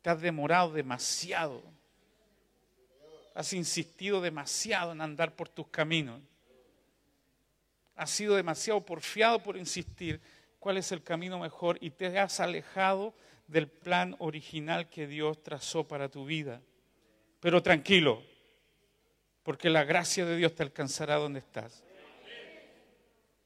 [0.00, 1.62] Te has demorado demasiado
[3.34, 6.20] has insistido demasiado en andar por tus caminos.
[7.96, 10.20] Has sido demasiado porfiado por insistir
[10.58, 13.14] cuál es el camino mejor y te has alejado
[13.50, 16.62] del plan original que Dios trazó para tu vida.
[17.40, 18.22] Pero tranquilo,
[19.42, 21.82] porque la gracia de Dios te alcanzará donde estás.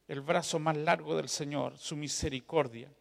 [0.06, 2.92] El brazo más largo del Señor, su misericordia,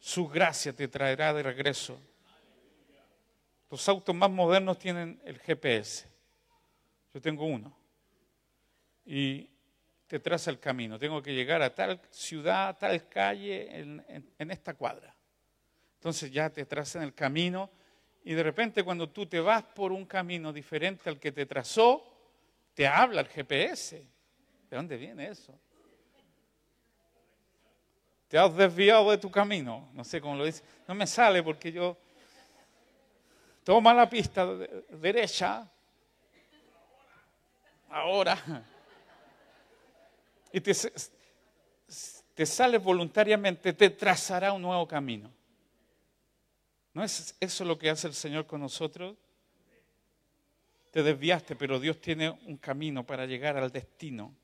[0.00, 2.00] su gracia te traerá de regreso.
[3.70, 6.08] Los autos más modernos tienen el GPS.
[7.12, 7.76] Yo tengo uno.
[9.04, 9.50] Y
[10.06, 10.98] te traza el camino.
[10.98, 15.14] Tengo que llegar a tal ciudad, a tal calle, en, esta cuadra.
[15.98, 17.68] Entonces ya te trazan el camino
[18.22, 22.04] y de repente cuando tú te vas por un camino diferente al que te trazó,
[22.74, 23.96] te habla el GPS.
[24.70, 25.58] ¿De dónde viene eso?
[28.28, 29.88] Te has desviado de tu camino.
[29.92, 30.62] No sé cómo lo dice.
[30.86, 31.96] No me sale porque yo
[33.64, 34.46] toma la pista
[34.90, 35.68] derecha
[37.90, 38.38] ahora.
[40.52, 40.72] Y te,
[42.34, 45.37] te sales voluntariamente, te trazará un nuevo camino.
[46.94, 49.16] ¿No es eso lo que hace el Señor con nosotros?
[50.90, 54.34] Te desviaste, pero Dios tiene un camino para llegar al destino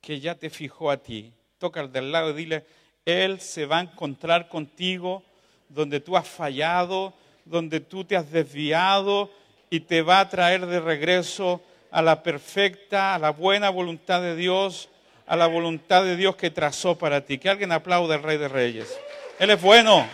[0.00, 1.32] que ya te fijó a ti.
[1.58, 2.66] Toca al del lado y dile,
[3.04, 5.22] Él se va a encontrar contigo
[5.68, 9.30] donde tú has fallado, donde tú te has desviado
[9.70, 14.36] y te va a traer de regreso a la perfecta, a la buena voluntad de
[14.36, 14.88] Dios,
[15.26, 17.38] a la voluntad de Dios que trazó para ti.
[17.38, 18.98] Que alguien aplaude al Rey de Reyes.
[19.38, 20.06] Él es bueno.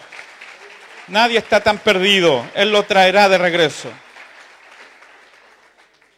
[1.10, 2.48] Nadie está tan perdido.
[2.54, 3.90] Él lo traerá de regreso.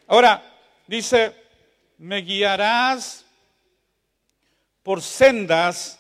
[0.07, 0.43] Ahora,
[0.87, 1.35] dice,
[1.97, 3.25] me guiarás
[4.83, 5.99] por sendas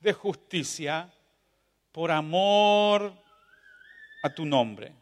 [0.00, 1.12] de justicia,
[1.92, 3.12] por amor
[4.22, 4.92] a tu nombre,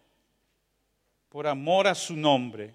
[1.29, 2.75] por amor a su nombre.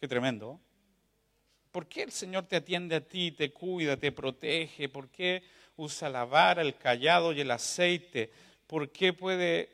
[0.00, 0.60] Qué tremendo.
[1.72, 4.88] ¿Por qué el Señor te atiende a ti, te cuida, te protege?
[4.88, 5.42] ¿Por qué
[5.76, 8.30] usa la vara, el callado y el aceite?
[8.70, 9.68] ¿Por qué puede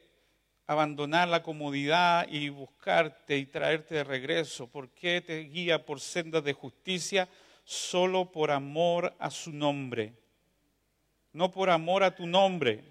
[0.67, 4.69] abandonar la comodidad y buscarte y traerte de regreso?
[4.69, 7.29] ¿Por qué te guía por sendas de justicia?
[7.63, 10.15] Solo por amor a su nombre.
[11.35, 12.85] No por amor a tu nombre,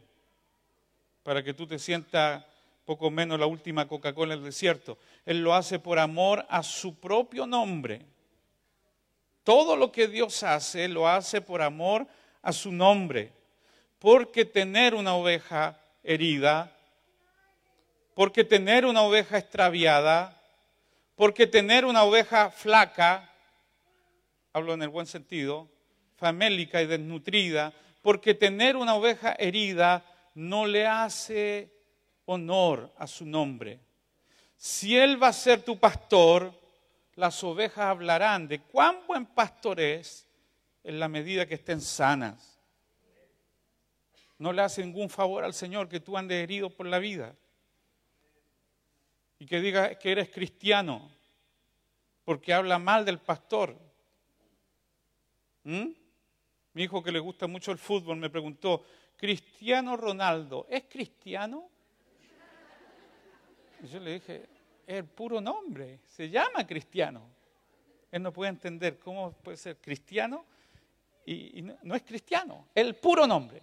[1.24, 2.46] para que tú te sientas
[2.86, 5.00] poco menos la última Coca-Cola en el desierto.
[5.26, 8.06] Él lo hace por amor a su propio nombre.
[9.44, 12.06] Todo lo que Dios hace, lo hace por amor
[12.44, 13.34] a su nombre.
[13.98, 16.72] Porque tener una oveja herida,
[18.14, 20.42] porque tener una oveja extraviada,
[21.16, 23.30] porque tener una oveja flaca,
[24.54, 25.70] hablo en el buen sentido,
[26.16, 31.72] famélica y desnutrida, porque tener una oveja herida no le hace
[32.26, 33.80] honor a su nombre.
[34.56, 36.54] Si Él va a ser tu pastor,
[37.16, 40.28] las ovejas hablarán de cuán buen pastor es
[40.84, 42.55] en la medida que estén sanas.
[44.38, 47.36] No le hace ningún favor al Señor que tú andes herido por la vida
[49.40, 51.10] y que diga que eres cristiano
[52.26, 53.78] porque habla mal del pastor.
[55.64, 55.90] ¿Mm?
[56.74, 58.84] Mi hijo que le gusta mucho el fútbol me preguntó,
[59.16, 61.70] Cristiano Ronaldo, ¿es cristiano?
[63.82, 64.50] Y yo le dije,
[64.86, 67.30] es el puro nombre, se llama cristiano.
[68.12, 70.46] Él no puede entender cómo puede ser cristiano
[71.26, 73.62] y, no, es cristiano, el puro nombre.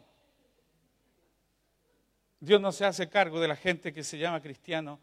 [2.42, 4.98] Dios no se hace cargo de la gente que se llama cristiano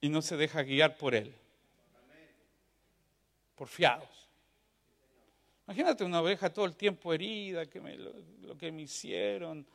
[0.00, 1.34] y no se deja guiar por él,
[3.56, 4.28] por fiados.
[5.66, 9.66] Imagínate una oveja todo el tiempo herida, que lo que me hicieron,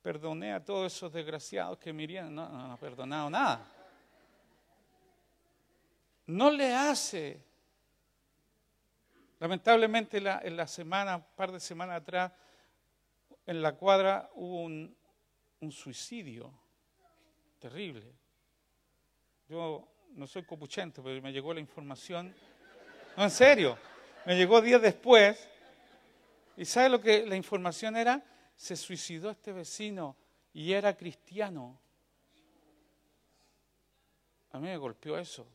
[0.00, 2.34] perdoné a todos esos desgraciados que me irían.
[2.34, 3.70] No, no, no perdonado nada.
[6.28, 7.42] No le hace.
[9.38, 12.32] Lamentablemente en la semana, un par de semanas atrás,
[13.46, 14.96] en la cuadra hubo un,
[15.70, 16.52] suicidio
[17.58, 18.12] terrible.
[19.48, 22.34] Yo no soy copuchento, pero me llegó la información.
[23.16, 23.78] No, en serio.
[24.26, 25.48] Me llegó días después.
[26.56, 28.24] ¿Y sabe lo que la información era?
[28.62, 30.16] se suicidó este vecino
[30.52, 31.80] y era cristiano.
[34.52, 35.46] A mí me golpeó eso.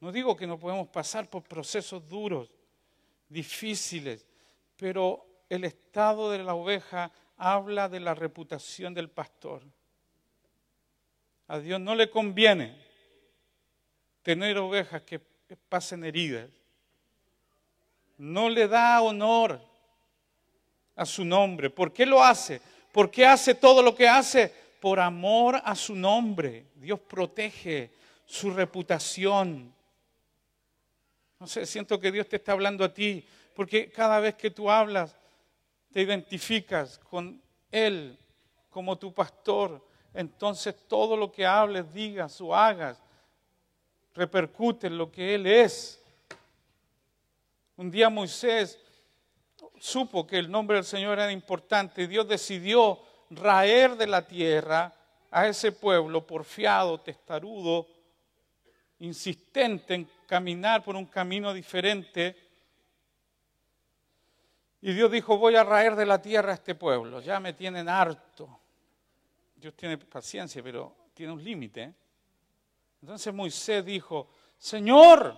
[0.00, 2.50] No digo que no podemos pasar por procesos duros,
[3.28, 4.26] difíciles,
[4.76, 9.62] pero el estado de la oveja habla de la reputación del pastor.
[11.46, 12.76] A Dios no le conviene
[14.22, 15.20] tener ovejas que
[15.68, 16.50] pasen heridas.
[18.18, 19.60] No le da honor
[20.96, 21.70] a su nombre.
[21.70, 22.60] ¿Por qué lo hace?
[22.92, 24.52] ¿Por qué hace todo lo que hace?
[24.80, 26.66] Por amor a su nombre.
[26.74, 27.90] Dios protege
[28.26, 29.72] su reputación.
[31.38, 34.70] No sé, siento que Dios te está hablando a ti, porque cada vez que tú
[34.70, 35.16] hablas,
[35.98, 38.16] te identificas con Él
[38.70, 39.84] como tu pastor.
[40.14, 43.02] Entonces todo lo que hables, digas o hagas,
[44.14, 46.00] repercute en lo que Él es.
[47.76, 48.78] Un día Moisés
[49.80, 54.94] supo que el nombre del Señor era importante, Dios decidió raer de la tierra
[55.32, 57.88] a ese pueblo porfiado, testarudo,
[59.00, 62.36] insistente en caminar por un camino diferente.
[64.80, 67.88] Y Dios dijo, voy a raer de la tierra a este pueblo, ya me tienen
[67.88, 68.60] harto.
[69.56, 71.92] Dios tiene paciencia, pero tiene un límite.
[73.02, 75.36] Entonces Moisés dijo, Señor,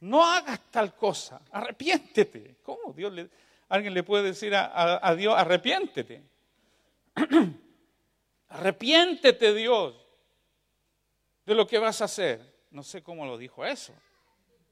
[0.00, 2.58] no hagas tal cosa, arrepiéntete.
[2.62, 3.28] ¿Cómo Dios le,
[3.68, 6.22] alguien le puede decir a, Dios, arrepiéntete?
[8.48, 9.96] arrepiéntete Dios
[11.44, 12.58] de lo que vas a hacer.
[12.70, 13.94] No sé cómo lo dijo eso,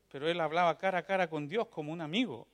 [0.09, 2.47] pero él hablaba cara a cara con Dios como un amigo.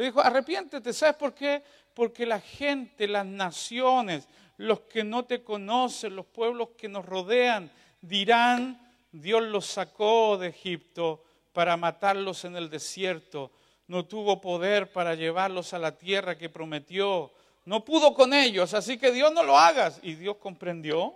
[0.00, 1.62] Le dijo, arrepiéntete, ¿sabes por qué?
[1.92, 4.26] Porque la gente, las naciones,
[4.56, 7.70] los que no te conocen, los pueblos que nos rodean,
[8.00, 8.80] dirán,
[9.12, 11.22] Dios los sacó de Egipto
[11.52, 13.52] para matarlos en el desierto.
[13.88, 17.30] No tuvo poder para llevarlos a la tierra que prometió.
[17.66, 20.00] No pudo con ellos, así que Dios no lo hagas.
[20.02, 21.14] Y Dios comprendió.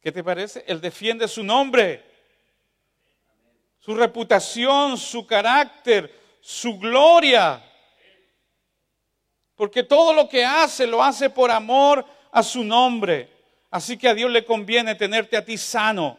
[0.00, 0.62] ¿Qué te parece?
[0.68, 2.00] Él defiende su nombre,
[3.80, 7.62] su reputación, su carácter, su gloria.
[9.54, 13.28] Porque todo lo que hace lo hace por amor a su nombre.
[13.70, 16.18] Así que a Dios le conviene tenerte a ti sano.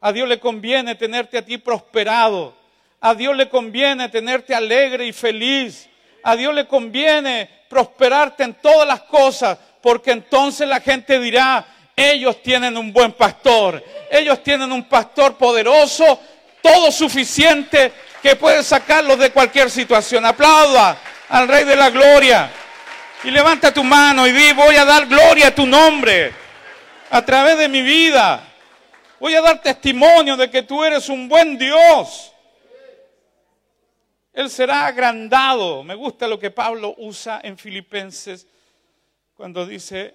[0.00, 2.54] A Dios le conviene tenerte a ti prosperado.
[3.00, 5.88] A Dios le conviene tenerte alegre y feliz.
[6.22, 11.66] A Dios le conviene prosperarte en todas las cosas, porque entonces la gente dirá,
[11.96, 13.84] ellos tienen un buen pastor.
[14.10, 16.18] Ellos tienen un pastor poderoso,
[16.62, 17.92] todo suficiente,
[18.24, 20.24] que puede sacarlos de cualquier situación.
[20.24, 20.96] Aplauda
[21.28, 22.50] al Rey de la Gloria.
[23.22, 26.32] Y levanta tu mano y di, voy a dar gloria a tu nombre
[27.10, 28.42] a través de mi vida.
[29.20, 32.32] Voy a dar testimonio de que tú eres un buen Dios.
[34.32, 35.84] Él será agrandado.
[35.84, 38.46] Me gusta lo que Pablo usa en Filipenses
[39.34, 40.14] cuando dice,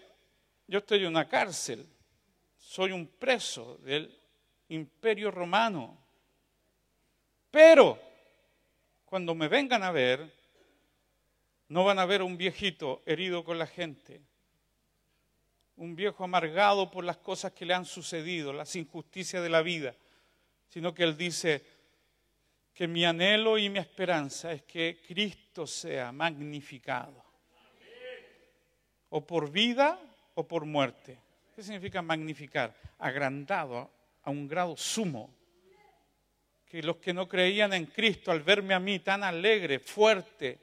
[0.66, 1.88] yo estoy en una cárcel,
[2.58, 4.20] soy un preso del
[4.70, 5.99] imperio romano.
[7.52, 8.00] Pero
[9.06, 10.32] cuando me vengan a ver,
[11.70, 14.22] no van a ver un viejito herido con la gente,
[15.78, 19.96] un viejo amargado por las cosas que le han sucedido, las injusticias de la vida,
[20.68, 21.64] sino que Él dice
[22.74, 27.24] que mi anhelo y mi esperanza es que Cristo sea magnificado,
[29.10, 30.00] o por vida
[30.36, 31.18] o por muerte.
[31.56, 32.74] ¿Qué significa magnificar?
[33.00, 33.90] Agrandado
[34.24, 35.34] a un grado sumo.
[36.70, 40.60] Que los que no creían en Cristo al verme a mí tan alegre, fuerte,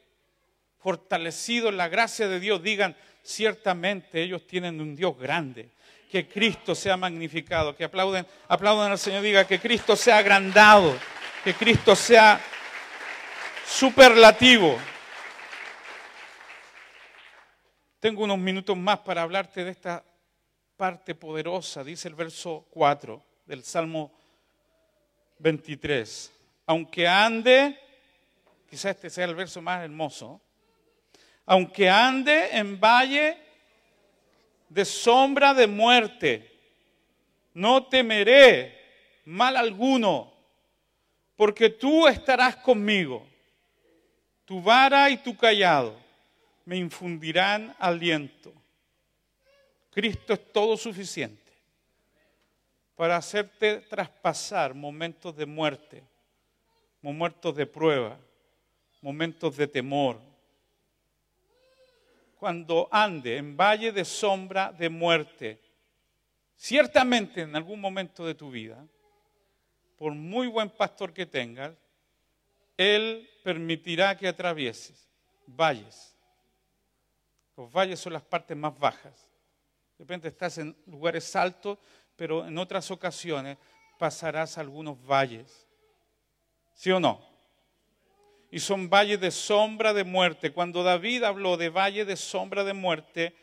[0.79, 5.71] fortalecido en la gracia de Dios, digan, ciertamente ellos tienen un Dios grande.
[6.11, 10.97] Que Cristo sea magnificado, que aplauden, aplaudan al Señor, diga que Cristo sea agrandado,
[11.43, 12.41] que Cristo sea
[13.67, 14.79] superlativo.
[17.99, 20.05] Tengo unos minutos más para hablarte de esta
[20.77, 24.13] parte poderosa, dice el verso 4 del Salmo
[25.39, 26.33] 23.
[26.67, 27.79] Aunque ande,
[28.69, 30.41] quizás este sea el verso más hermoso,
[31.45, 33.39] aunque ande en valle
[34.69, 36.53] de sombra de muerte,
[37.55, 38.77] no temeré
[39.25, 40.33] mal alguno,
[41.37, 43.27] porque tú estarás conmigo,
[44.45, 45.97] tu vara y tu callado
[46.65, 48.53] me infundirán aliento.
[49.93, 51.46] Cristo es todo suficiente
[52.97, 56.03] para hacerte traspasar momentos de muerte,
[57.01, 58.19] momentos de prueba,
[59.01, 60.21] momentos de temor.
[62.39, 65.61] Cuando ande en valle de sombra de muerte,
[66.57, 68.85] ciertamente en algún momento de tu vida,
[69.97, 71.73] por muy buen pastor que tengas,
[72.77, 75.09] Él permitirá que atravieses
[75.47, 76.17] valles
[77.57, 79.29] los valles son las partes más bajas.
[79.97, 81.79] De repente estás en lugares altos,
[82.17, 83.59] pero en otras ocasiones
[83.99, 85.67] pasarás algunos valles.
[86.75, 87.25] ¿Sí o no?
[88.51, 90.53] Y son valles de sombra de muerte.
[90.53, 93.35] Cuando David habló de valle de sombra de muerte,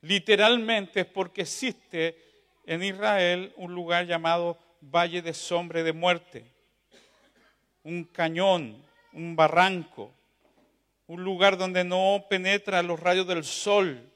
[0.00, 2.18] literalmente es porque existe
[2.66, 6.44] en Israel un lugar llamado valle de sombra de muerte.
[7.82, 10.12] Un cañón, un barranco,
[11.06, 14.10] un lugar donde no penetra los rayos del sol,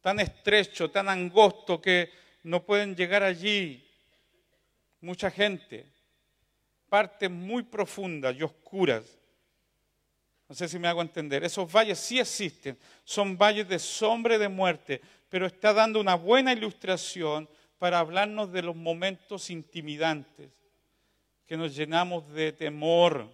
[0.00, 3.82] tan estrecho, tan angosto que no pueden llegar allí
[5.00, 5.90] mucha gente,
[6.88, 9.18] partes muy profundas y oscuras.
[10.48, 11.42] No sé si me hago entender.
[11.42, 16.14] Esos valles sí existen, son valles de sombra y de muerte, pero está dando una
[16.14, 20.50] buena ilustración para hablarnos de los momentos intimidantes,
[21.46, 23.26] que nos llenamos de temor,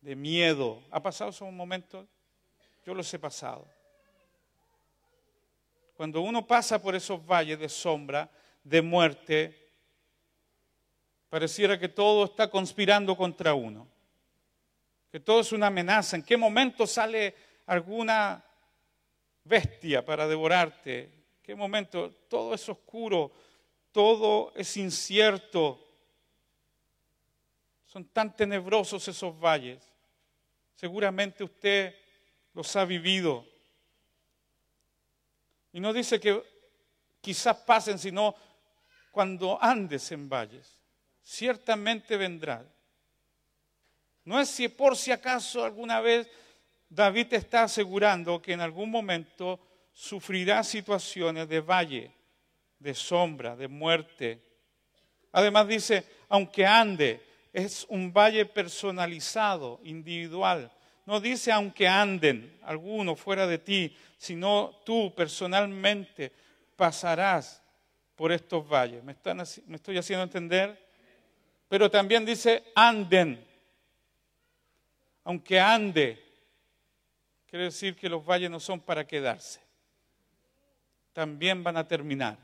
[0.00, 0.82] de miedo.
[0.90, 2.06] ¿Ha pasado esos momentos?
[2.86, 3.75] Yo los he pasado.
[5.96, 8.30] Cuando uno pasa por esos valles de sombra,
[8.62, 9.72] de muerte,
[11.30, 13.88] pareciera que todo está conspirando contra uno,
[15.10, 16.16] que todo es una amenaza.
[16.16, 17.34] ¿En qué momento sale
[17.64, 18.44] alguna
[19.42, 21.04] bestia para devorarte?
[21.04, 23.32] ¿En qué momento todo es oscuro,
[23.90, 25.82] todo es incierto?
[27.86, 29.82] Son tan tenebrosos esos valles.
[30.74, 31.96] Seguramente usted
[32.52, 33.46] los ha vivido.
[35.76, 36.42] Y no dice que
[37.20, 38.34] quizás pasen, sino
[39.10, 40.80] cuando andes en valles.
[41.22, 42.64] Ciertamente vendrá.
[44.24, 46.30] No es si por si acaso alguna vez
[46.88, 49.60] David te está asegurando que en algún momento
[49.92, 52.10] sufrirá situaciones de valle,
[52.78, 54.42] de sombra, de muerte.
[55.30, 57.22] Además dice, aunque ande,
[57.52, 60.72] es un valle personalizado, individual.
[61.06, 66.32] No dice aunque anden algunos fuera de ti, sino tú personalmente
[66.74, 67.62] pasarás
[68.16, 69.04] por estos valles.
[69.04, 70.84] ¿Me, están, ¿Me estoy haciendo entender?
[71.68, 73.44] Pero también dice anden.
[75.22, 76.22] Aunque ande,
[77.48, 79.60] quiere decir que los valles no son para quedarse.
[81.12, 82.36] También van a terminar.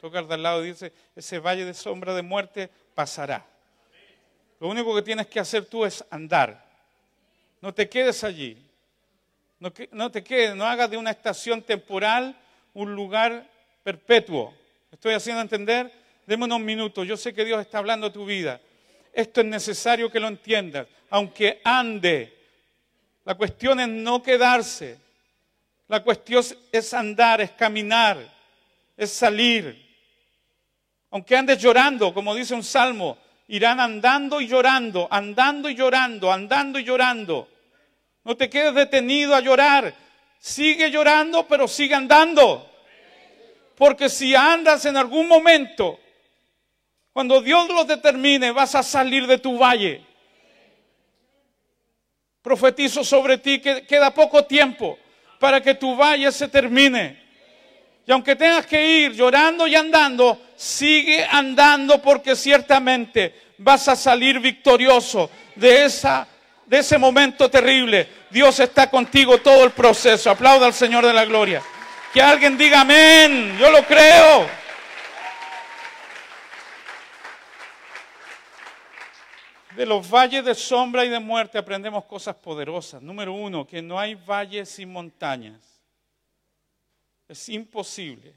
[0.00, 3.46] Toca al lado dice, ese valle de sombra de muerte pasará.
[4.60, 6.65] Lo único que tienes que hacer tú es andar.
[7.66, 8.56] No te quedes allí.
[9.58, 12.36] No, te quedes, no hagas de una estación temporal
[12.74, 13.44] un lugar
[13.82, 14.54] perpetuo.
[14.92, 15.90] ¿Estoy haciendo entender?
[16.28, 17.04] Deme unos minutos.
[17.08, 18.60] Yo sé que Dios está hablando tu vida.
[19.12, 20.86] Esto es necesario que lo entiendas.
[21.10, 22.38] Aunque ande,
[23.24, 25.00] la cuestión es no quedarse.
[25.88, 28.32] La cuestión es andar, es caminar,
[28.96, 29.84] es salir.
[31.10, 36.78] Aunque andes llorando, como dice un salmo, irán andando y llorando, andando y llorando, andando
[36.78, 37.55] y llorando.
[38.26, 39.94] No te quedes detenido a llorar.
[40.40, 42.68] Sigue llorando, pero sigue andando.
[43.76, 46.00] Porque si andas en algún momento,
[47.12, 50.04] cuando Dios lo determine, vas a salir de tu valle.
[52.42, 54.98] Profetizo sobre ti que queda poco tiempo
[55.38, 57.22] para que tu valle se termine.
[58.04, 64.40] Y aunque tengas que ir llorando y andando, sigue andando porque ciertamente vas a salir
[64.40, 66.26] victorioso de, esa,
[66.66, 68.08] de ese momento terrible.
[68.30, 70.30] Dios está contigo todo el proceso.
[70.30, 71.62] Aplauda al Señor de la gloria.
[72.12, 73.56] Que alguien diga amén.
[73.58, 74.48] Yo lo creo.
[79.76, 83.02] De los valles de sombra y de muerte aprendemos cosas poderosas.
[83.02, 85.60] Número uno, que no hay valles sin montañas.
[87.28, 88.34] Es imposible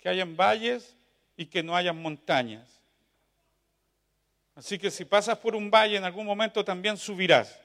[0.00, 0.96] que hayan valles
[1.36, 2.77] y que no hayan montañas.
[4.58, 7.56] Así que si pasas por un valle en algún momento también subirás.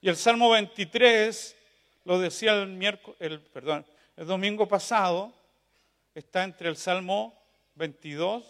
[0.00, 1.56] Y el Salmo 23,
[2.04, 3.84] lo decía el, miércoles, el, perdón,
[4.16, 5.34] el domingo pasado,
[6.14, 7.36] está entre el Salmo
[7.74, 8.44] 22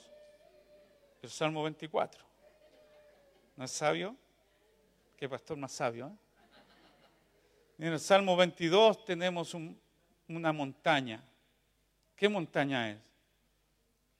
[1.23, 2.23] y el Salmo 24.
[3.57, 4.15] ¿No es sabio?
[5.17, 6.09] ¿Qué pastor más sabio?
[6.09, 7.87] Eh?
[7.87, 9.57] En el Salmo 22 tenemos
[10.29, 11.25] una montaña.
[12.17, 12.99] ¿Qué montaña es?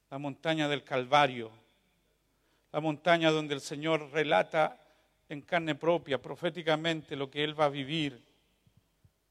[0.09, 1.64] La montaña del Calvario.
[2.75, 4.77] La montaña donde el Señor relata
[5.29, 8.21] en carne propia, proféticamente, lo que Él va a vivir.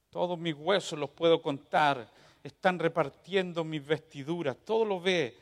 [0.10, 2.08] Todos mis huesos los puedo contar.
[2.42, 4.56] Están repartiendo mis vestiduras.
[4.64, 5.38] Todo lo ve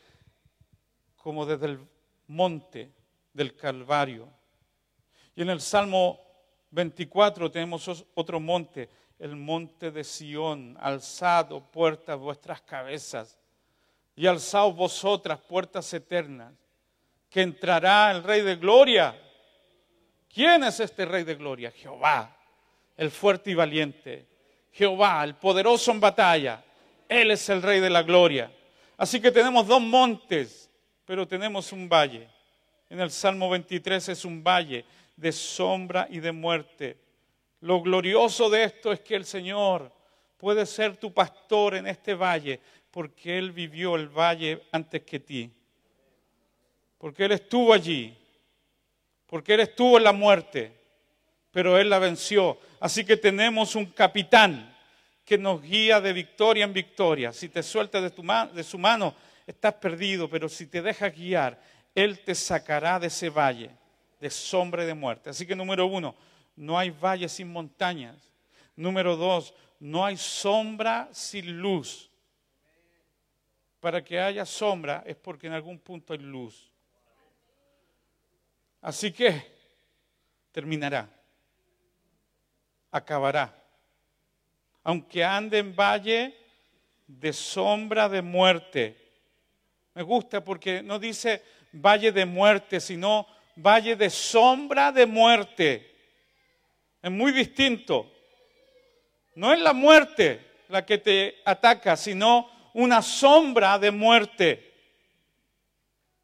[1.15, 1.79] como desde el
[2.25, 2.91] monte
[3.33, 4.27] del Calvario.
[5.35, 6.19] Y en el Salmo
[6.71, 8.89] 24 tenemos otro monte,
[9.19, 10.75] el monte de Sión.
[10.79, 13.37] Alzad, oh puertas, vuestras cabezas,
[14.15, 16.51] y alzaos vosotras, puertas eternas,
[17.31, 19.17] que entrará el Rey de Gloria.
[20.31, 21.71] ¿Quién es este Rey de Gloria?
[21.71, 22.37] Jehová,
[22.97, 24.27] el fuerte y valiente.
[24.73, 26.61] Jehová, el poderoso en batalla.
[27.07, 28.51] Él es el Rey de la Gloria.
[28.97, 30.69] Así que tenemos dos montes,
[31.05, 32.27] pero tenemos un valle.
[32.89, 34.83] En el Salmo 23 es un valle
[35.15, 36.97] de sombra y de muerte.
[37.61, 39.89] Lo glorioso de esto es que el Señor
[40.37, 42.59] puede ser tu pastor en este valle
[42.91, 45.49] porque Él vivió el valle antes que ti.
[47.01, 48.15] Porque Él estuvo allí.
[49.25, 50.71] Porque Él estuvo en la muerte.
[51.49, 52.59] Pero Él la venció.
[52.79, 54.71] Así que tenemos un capitán
[55.25, 57.33] que nos guía de victoria en victoria.
[57.33, 58.21] Si te sueltas de, tu
[58.53, 59.15] de su mano,
[59.47, 60.29] estás perdido.
[60.29, 61.59] Pero si te dejas guiar,
[61.95, 63.71] Él te sacará de ese valle
[64.19, 65.31] de sombra y de muerte.
[65.31, 66.13] Así que número uno,
[66.55, 68.31] no hay valles sin montañas.
[68.75, 72.11] Número dos, no hay sombra sin luz.
[73.79, 76.70] Para que haya sombra es porque en algún punto hay luz.
[78.81, 79.41] Así que
[80.51, 81.07] terminará,
[82.89, 83.55] acabará.
[84.83, 86.35] Aunque ande en valle
[87.05, 88.97] de sombra de muerte.
[89.93, 95.91] Me gusta porque no dice valle de muerte, sino valle de sombra de muerte.
[97.01, 98.11] Es muy distinto.
[99.35, 104.70] No es la muerte la que te ataca, sino una sombra de muerte.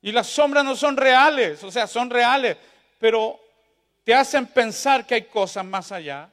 [0.01, 2.57] Y las sombras no son reales, o sea, son reales,
[2.99, 3.39] pero
[4.03, 6.29] te hacen pensar que hay cosas más allá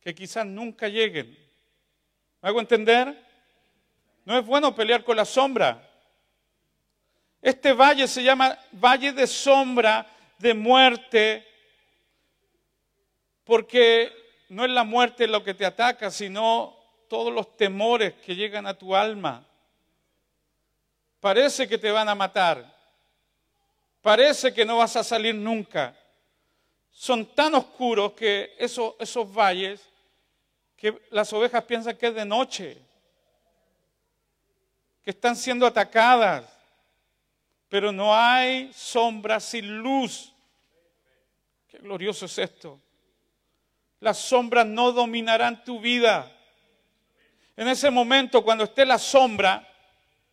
[0.00, 1.38] que quizás nunca lleguen.
[2.40, 3.16] ¿Me hago entender?
[4.24, 5.88] No es bueno pelear con la sombra.
[7.40, 10.06] Este valle se llama valle de sombra
[10.38, 11.46] de muerte,
[13.44, 14.12] porque
[14.48, 16.76] no es la muerte lo que te ataca, sino
[17.08, 19.46] todos los temores que llegan a tu alma.
[21.22, 22.70] Parece que te van a matar,
[24.02, 25.96] parece que no vas a salir nunca.
[26.90, 29.80] Son tan oscuros que esos, esos valles,
[30.76, 32.76] que las ovejas piensan que es de noche,
[35.02, 36.52] que están siendo atacadas
[37.72, 40.30] pero no hay sombra sin luz.
[41.66, 42.78] Qué glorioso es esto.
[43.98, 46.30] Las sombras no dominarán tu vida.
[47.56, 49.66] En ese momento, cuando esté la sombra,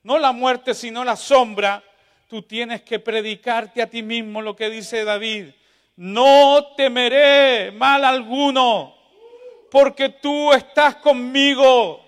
[0.04, 1.84] no la muerte, sino la sombra,
[2.28, 5.48] tú tienes que predicarte a ti mismo lo que dice David.
[5.96, 8.96] No temeré mal alguno,
[9.70, 12.06] porque tú estás conmigo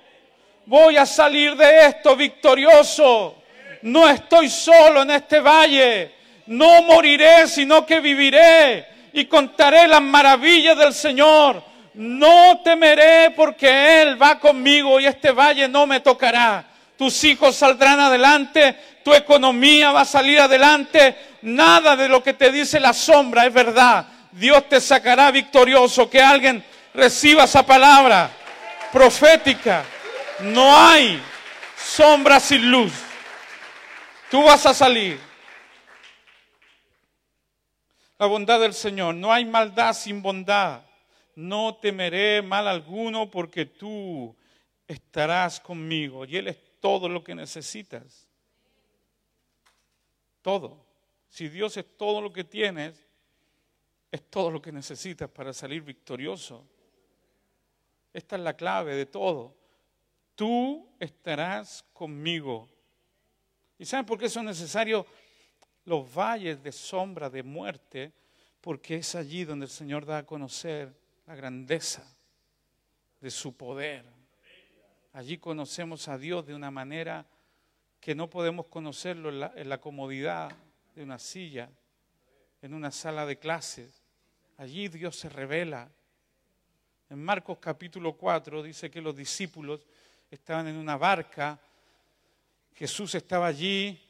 [0.72, 3.36] voy a salir de esto victorioso.
[3.82, 6.14] No estoy solo en este valle.
[6.48, 11.62] No moriré, sino que viviré y contaré las maravillas del Señor.
[11.94, 16.66] No temeré porque Él va conmigo y este valle no me tocará.
[17.02, 21.18] Tus hijos saldrán adelante, tu economía va a salir adelante.
[21.42, 24.06] Nada de lo que te dice la sombra es verdad.
[24.32, 26.08] Dios te sacará victorioso.
[26.08, 28.30] Que alguien reciba esa palabra
[28.92, 29.84] profética.
[30.42, 31.20] No hay
[31.76, 32.94] sombra sin luz.
[34.30, 35.20] Tú vas a salir.
[38.20, 39.16] La bondad del Señor.
[39.16, 40.82] No hay maldad sin bondad.
[41.34, 44.36] No temeré mal alguno porque tú
[44.88, 46.26] estarás conmigo.
[46.26, 48.28] Y Él es todo lo que necesitas.
[50.42, 50.86] Todo.
[51.30, 53.08] Si Dios es todo lo que tienes,
[54.12, 56.68] es todo lo que necesitas para salir victorioso.
[58.12, 59.56] Esta es la clave de todo.
[60.36, 62.68] Tú estarás conmigo.
[63.78, 65.06] ¿Y saben por qué son necesarios
[65.86, 68.12] los valles de sombra, de muerte?
[68.60, 70.94] Porque es allí donde el Señor da a conocer
[71.26, 72.06] la grandeza
[73.22, 74.21] de su poder.
[75.14, 77.26] Allí conocemos a Dios de una manera
[78.00, 80.52] que no podemos conocerlo en la, en la comodidad
[80.96, 81.70] de una silla,
[82.62, 84.02] en una sala de clases.
[84.58, 85.90] Allí Dios se revela
[87.12, 89.86] en Marcos capítulo 4 dice que los discípulos
[90.30, 91.60] estaban en una barca,
[92.74, 94.02] Jesús estaba allí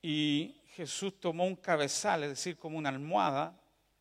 [0.00, 3.54] y Jesús tomó un cabezal, es decir, como una almohada,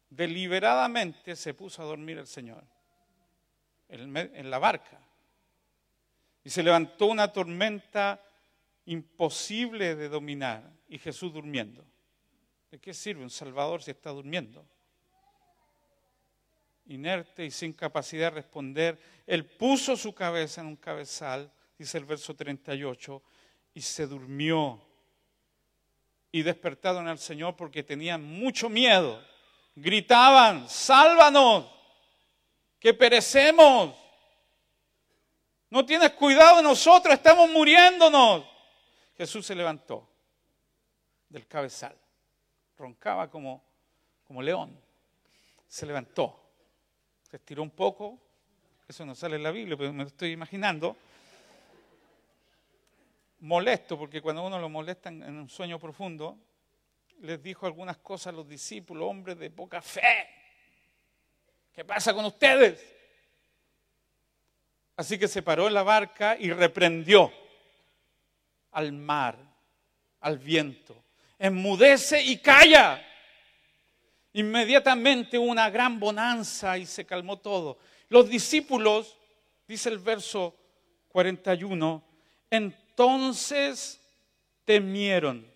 [0.09, 2.63] deliberadamente se puso a dormir el Señor
[3.89, 5.01] en la barca.
[6.49, 8.19] Y se levantó una tormenta
[8.85, 11.85] imposible de dominar y Jesús durmiendo.
[12.71, 14.65] ¿De qué sirve un Salvador si está durmiendo?
[16.87, 22.05] inerte y sin capacidad de responder, él puso su cabeza en un cabezal, dice el
[22.05, 23.21] verso 38,
[23.75, 24.81] y se durmió.
[26.31, 29.23] Y despertaron al Señor porque tenían mucho miedo.
[29.75, 31.67] Gritaban, sálvanos,
[32.79, 34.08] que perecemos.
[35.69, 38.45] No tienes cuidado de nosotros, estamos muriéndonos.
[39.17, 40.07] Jesús se levantó
[41.27, 41.95] del cabezal,
[42.77, 43.63] roncaba como,
[44.25, 44.79] como león.
[45.67, 46.39] Se levantó
[47.29, 48.19] se estiró un poco,
[48.87, 50.97] eso no sale en la Biblia, pero me lo estoy imaginando.
[53.41, 56.39] Molesto, porque cuando uno lo molesta en un sueño profundo,
[57.21, 60.27] les dijo algunas cosas a los discípulos, hombres de poca fe.
[61.71, 62.83] ¿Qué pasa con ustedes?
[64.99, 67.31] Así que se paró en la barca y reprendió
[68.71, 69.37] al mar,
[70.19, 71.05] al viento.
[71.37, 73.01] Enmudece y calla.
[74.33, 77.79] Inmediatamente una gran bonanza y se calmó todo.
[78.09, 79.17] Los discípulos,
[79.65, 80.53] dice el verso
[81.07, 82.03] 41,
[82.49, 84.01] entonces
[84.65, 85.49] temieron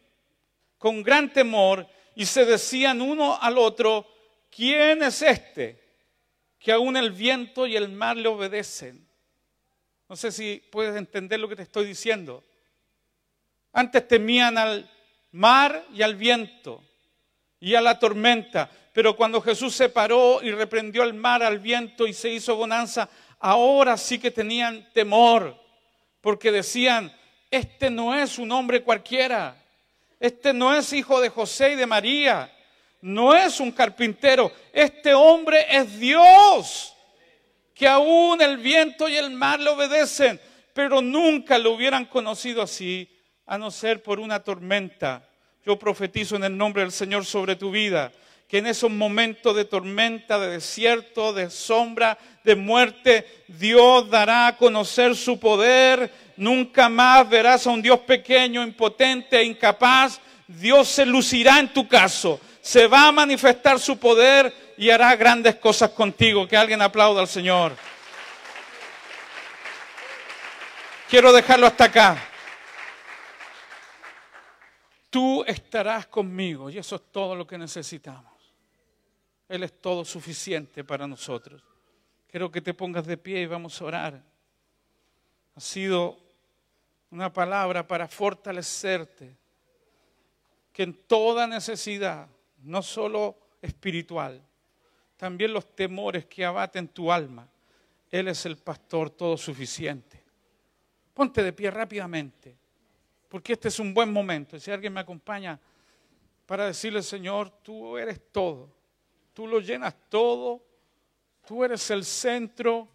[0.78, 1.86] con gran temor
[2.16, 4.08] y se decían uno al otro,
[4.50, 5.84] ¿quién es este
[6.58, 9.12] que aún el viento y el mar le obedecen?
[10.10, 12.44] No sé si puedes entender lo que te estoy diciendo.
[13.72, 14.90] Antes temían al
[15.32, 16.84] mar y al viento
[17.60, 18.70] y a la tormenta.
[18.94, 23.10] Pero cuando Jesús se paró y reprendió al mar, al viento y se hizo bonanza,
[23.40, 25.58] ahora sí que tenían temor,
[26.22, 27.12] porque decían,
[27.50, 29.62] este no es un hombre cualquiera,
[30.20, 32.54] este no es hijo de José y de María,
[33.02, 36.93] no es un carpintero, este hombre es Dios,
[37.84, 40.40] que aún el viento y el mar le obedecen,
[40.74, 43.10] pero nunca lo hubieran conocido así,
[43.46, 45.28] a no ser por una tormenta
[45.66, 48.14] yo profetizo en el nombre del Señor sobre tu vida,
[48.48, 54.56] que en esos momentos de tormenta, de desierto, de sombra, de muerte, Dios dará a
[54.56, 56.10] conocer su poder.
[56.38, 60.22] Nunca más verás a un Dios pequeño, impotente e incapaz.
[60.48, 62.40] Dios se lucirá en tu caso.
[62.62, 66.48] Se va a manifestar su poder y hará grandes cosas contigo.
[66.48, 67.76] Que alguien aplauda al Señor.
[71.10, 72.30] Quiero dejarlo hasta acá
[75.14, 78.34] tú estarás conmigo y eso es todo lo que necesitamos.
[79.48, 81.62] Él es todo suficiente para nosotros.
[82.28, 84.24] Quiero que te pongas de pie y vamos a orar.
[85.54, 86.18] Ha sido
[87.12, 89.38] una palabra para fortalecerte,
[90.72, 92.28] que en toda necesidad,
[92.64, 94.42] no solo espiritual,
[95.24, 97.48] también los temores que abaten tu alma,
[98.12, 100.22] Él es el pastor todo suficiente.
[101.14, 102.58] Ponte de pie rápidamente
[103.30, 104.60] porque este es un buen momento.
[104.60, 105.58] Si alguien me acompaña
[106.46, 108.70] para decirle, Señor, tú eres todo,
[109.34, 110.62] tú lo llenas todo,
[111.48, 112.90] tú eres el centro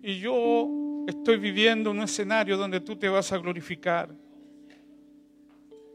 [0.00, 4.12] y yo estoy viviendo un escenario donde tú te vas a glorificar.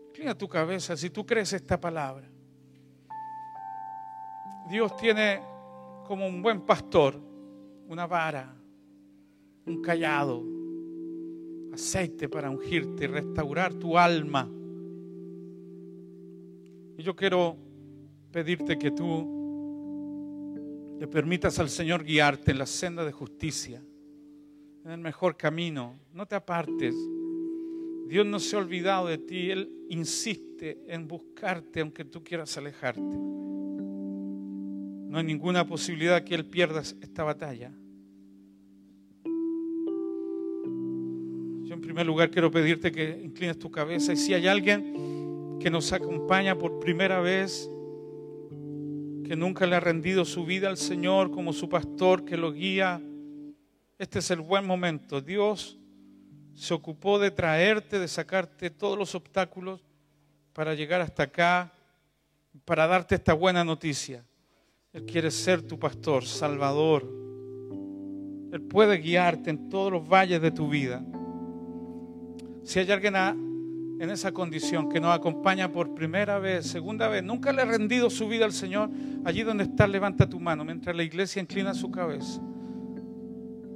[0.07, 2.29] Inclina tu cabeza si tú crees esta palabra.
[4.69, 5.48] Dios tiene
[6.09, 7.21] como un buen pastor
[7.87, 8.51] una vara,
[9.67, 10.43] un callado,
[11.71, 14.49] aceite para ungirte y restaurar tu alma.
[16.97, 17.55] Y yo quiero
[18.31, 23.79] pedirte que tú le permitas al Señor guiarte en la senda de justicia,
[24.85, 25.99] en el mejor camino.
[26.11, 26.95] No te apartes.
[28.07, 29.51] Dios no se ha olvidado de ti.
[29.51, 33.29] Él insiste en buscarte aunque tú quieras alejarte.
[35.09, 37.71] No hay ninguna posibilidad que Él pierda esta batalla.
[41.63, 45.71] Yo en primer lugar quiero pedirte que inclines tu cabeza y si hay alguien que
[45.71, 47.67] nos acompaña por primera vez,
[49.25, 53.01] que nunca le ha rendido su vida al Señor como su pastor que lo guía,
[53.97, 55.21] este es el buen momento.
[55.21, 55.79] Dios
[56.53, 59.83] se ocupó de traerte, de sacarte todos los obstáculos
[60.53, 61.73] para llegar hasta acá,
[62.63, 64.23] para darte esta buena noticia.
[64.91, 67.07] Él quiere ser tu pastor, salvador.
[68.51, 71.05] Él puede guiarte en todos los valles de tu vida.
[72.63, 77.51] Si hay alguien en esa condición, que nos acompaña por primera vez, segunda vez, nunca
[77.51, 78.89] le ha rendido su vida al Señor,
[79.25, 82.41] allí donde estás, levanta tu mano, mientras la iglesia inclina su cabeza.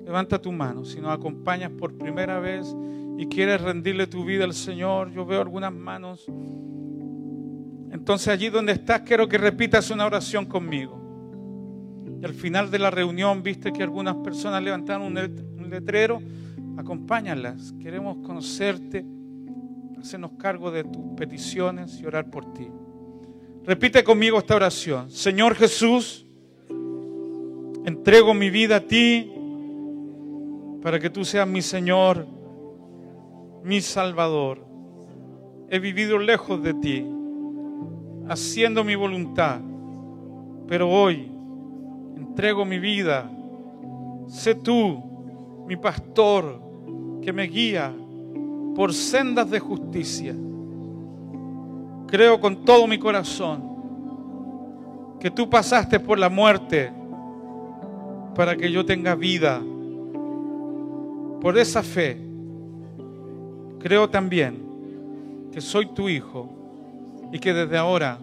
[0.06, 2.76] Levanta tu mano, si nos acompañas por primera vez
[3.20, 6.26] y quieres rendirle tu vida al Señor, yo veo algunas manos.
[7.92, 11.03] Entonces allí donde estás, quiero que repitas una oración conmigo.
[12.24, 16.22] Y al final de la reunión, viste que algunas personas levantaron un letrero,
[16.78, 19.04] acompáñalas, queremos conocerte
[20.00, 22.70] hacernos cargo de tus peticiones y orar por ti.
[23.66, 25.12] Repite conmigo esta oración.
[25.12, 26.26] Señor Jesús,
[27.84, 29.30] entrego mi vida a ti
[30.82, 32.26] para que tú seas mi Señor,
[33.66, 34.66] mi Salvador.
[35.70, 37.06] He vivido lejos de ti,
[38.30, 39.60] haciendo mi voluntad,
[40.70, 41.33] pero hoy
[42.34, 43.30] entrego mi vida.
[44.28, 45.04] Sé tú
[45.68, 46.60] mi pastor
[47.22, 47.94] que me guía
[48.76, 50.34] por sendas de justicia.
[52.08, 53.62] Creo con todo mi corazón
[55.20, 56.92] que tú pasaste por la muerte
[58.34, 59.62] para que yo tenga vida.
[61.40, 62.18] Por esa fe,
[63.78, 66.50] creo también que soy tu hijo
[67.32, 68.18] y que desde ahora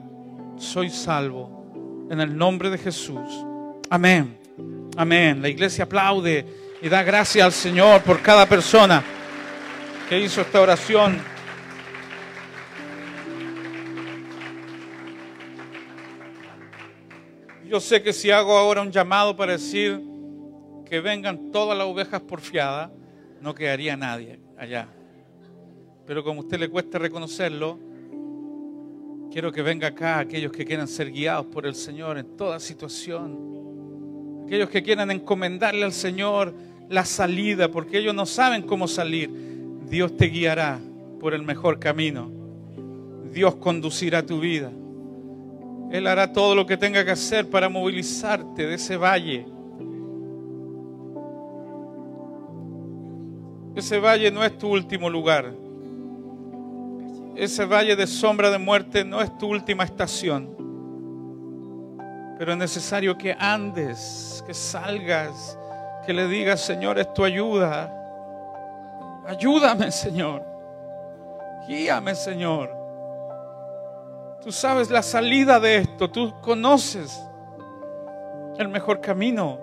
[0.56, 2.08] soy salvo.
[2.10, 3.46] En el nombre de Jesús.
[3.92, 4.38] Amén.
[4.96, 5.42] Amén.
[5.42, 6.46] La iglesia aplaude
[6.80, 9.02] y da gracias al Señor por cada persona
[10.08, 11.18] que hizo esta oración.
[17.66, 20.00] Yo sé que si hago ahora un llamado para decir
[20.88, 22.92] que vengan todas las ovejas porfiadas,
[23.40, 24.86] no quedaría nadie allá.
[26.06, 27.89] Pero como a usted le cuesta reconocerlo,
[29.30, 34.44] quiero que venga acá aquellos que quieran ser guiados por el Señor en toda situación.
[34.46, 36.52] Aquellos que quieran encomendarle al Señor
[36.88, 39.30] la salida, porque ellos no saben cómo salir
[39.88, 40.80] Dios te guiará
[41.20, 42.30] por el mejor camino.
[43.32, 44.72] Dios conducirá tu vida.
[45.92, 49.46] Él hará todo lo que tenga que hacer para movilizarte de ese valle.
[53.76, 55.52] Ese valle no es tu último lugar.
[57.40, 60.54] Ese valle de sombra de muerte no es tu última estación.
[62.38, 65.56] Pero es necesario que andes, que salgas,
[66.04, 67.90] que le digas, Señor, es tu ayuda.
[69.26, 70.44] Ayúdame, Señor.
[71.66, 72.70] Guíame, Señor.
[74.42, 76.10] Tú sabes la salida de esto.
[76.10, 77.26] Tú conoces
[78.58, 79.58] el mejor camino.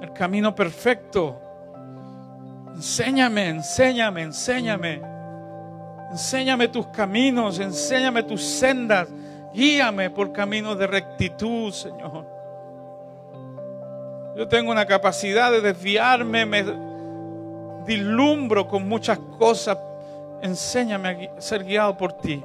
[0.00, 1.42] El camino perfecto.
[2.72, 5.11] Enséñame, enséñame, enséñame.
[6.12, 9.08] Enséñame tus caminos, enséñame tus sendas.
[9.54, 12.26] Guíame por caminos de rectitud, Señor.
[14.36, 16.64] Yo tengo una capacidad de desviarme, me,
[17.86, 19.78] dilumbro con muchas cosas.
[20.42, 22.44] Enséñame a ser guiado por ti.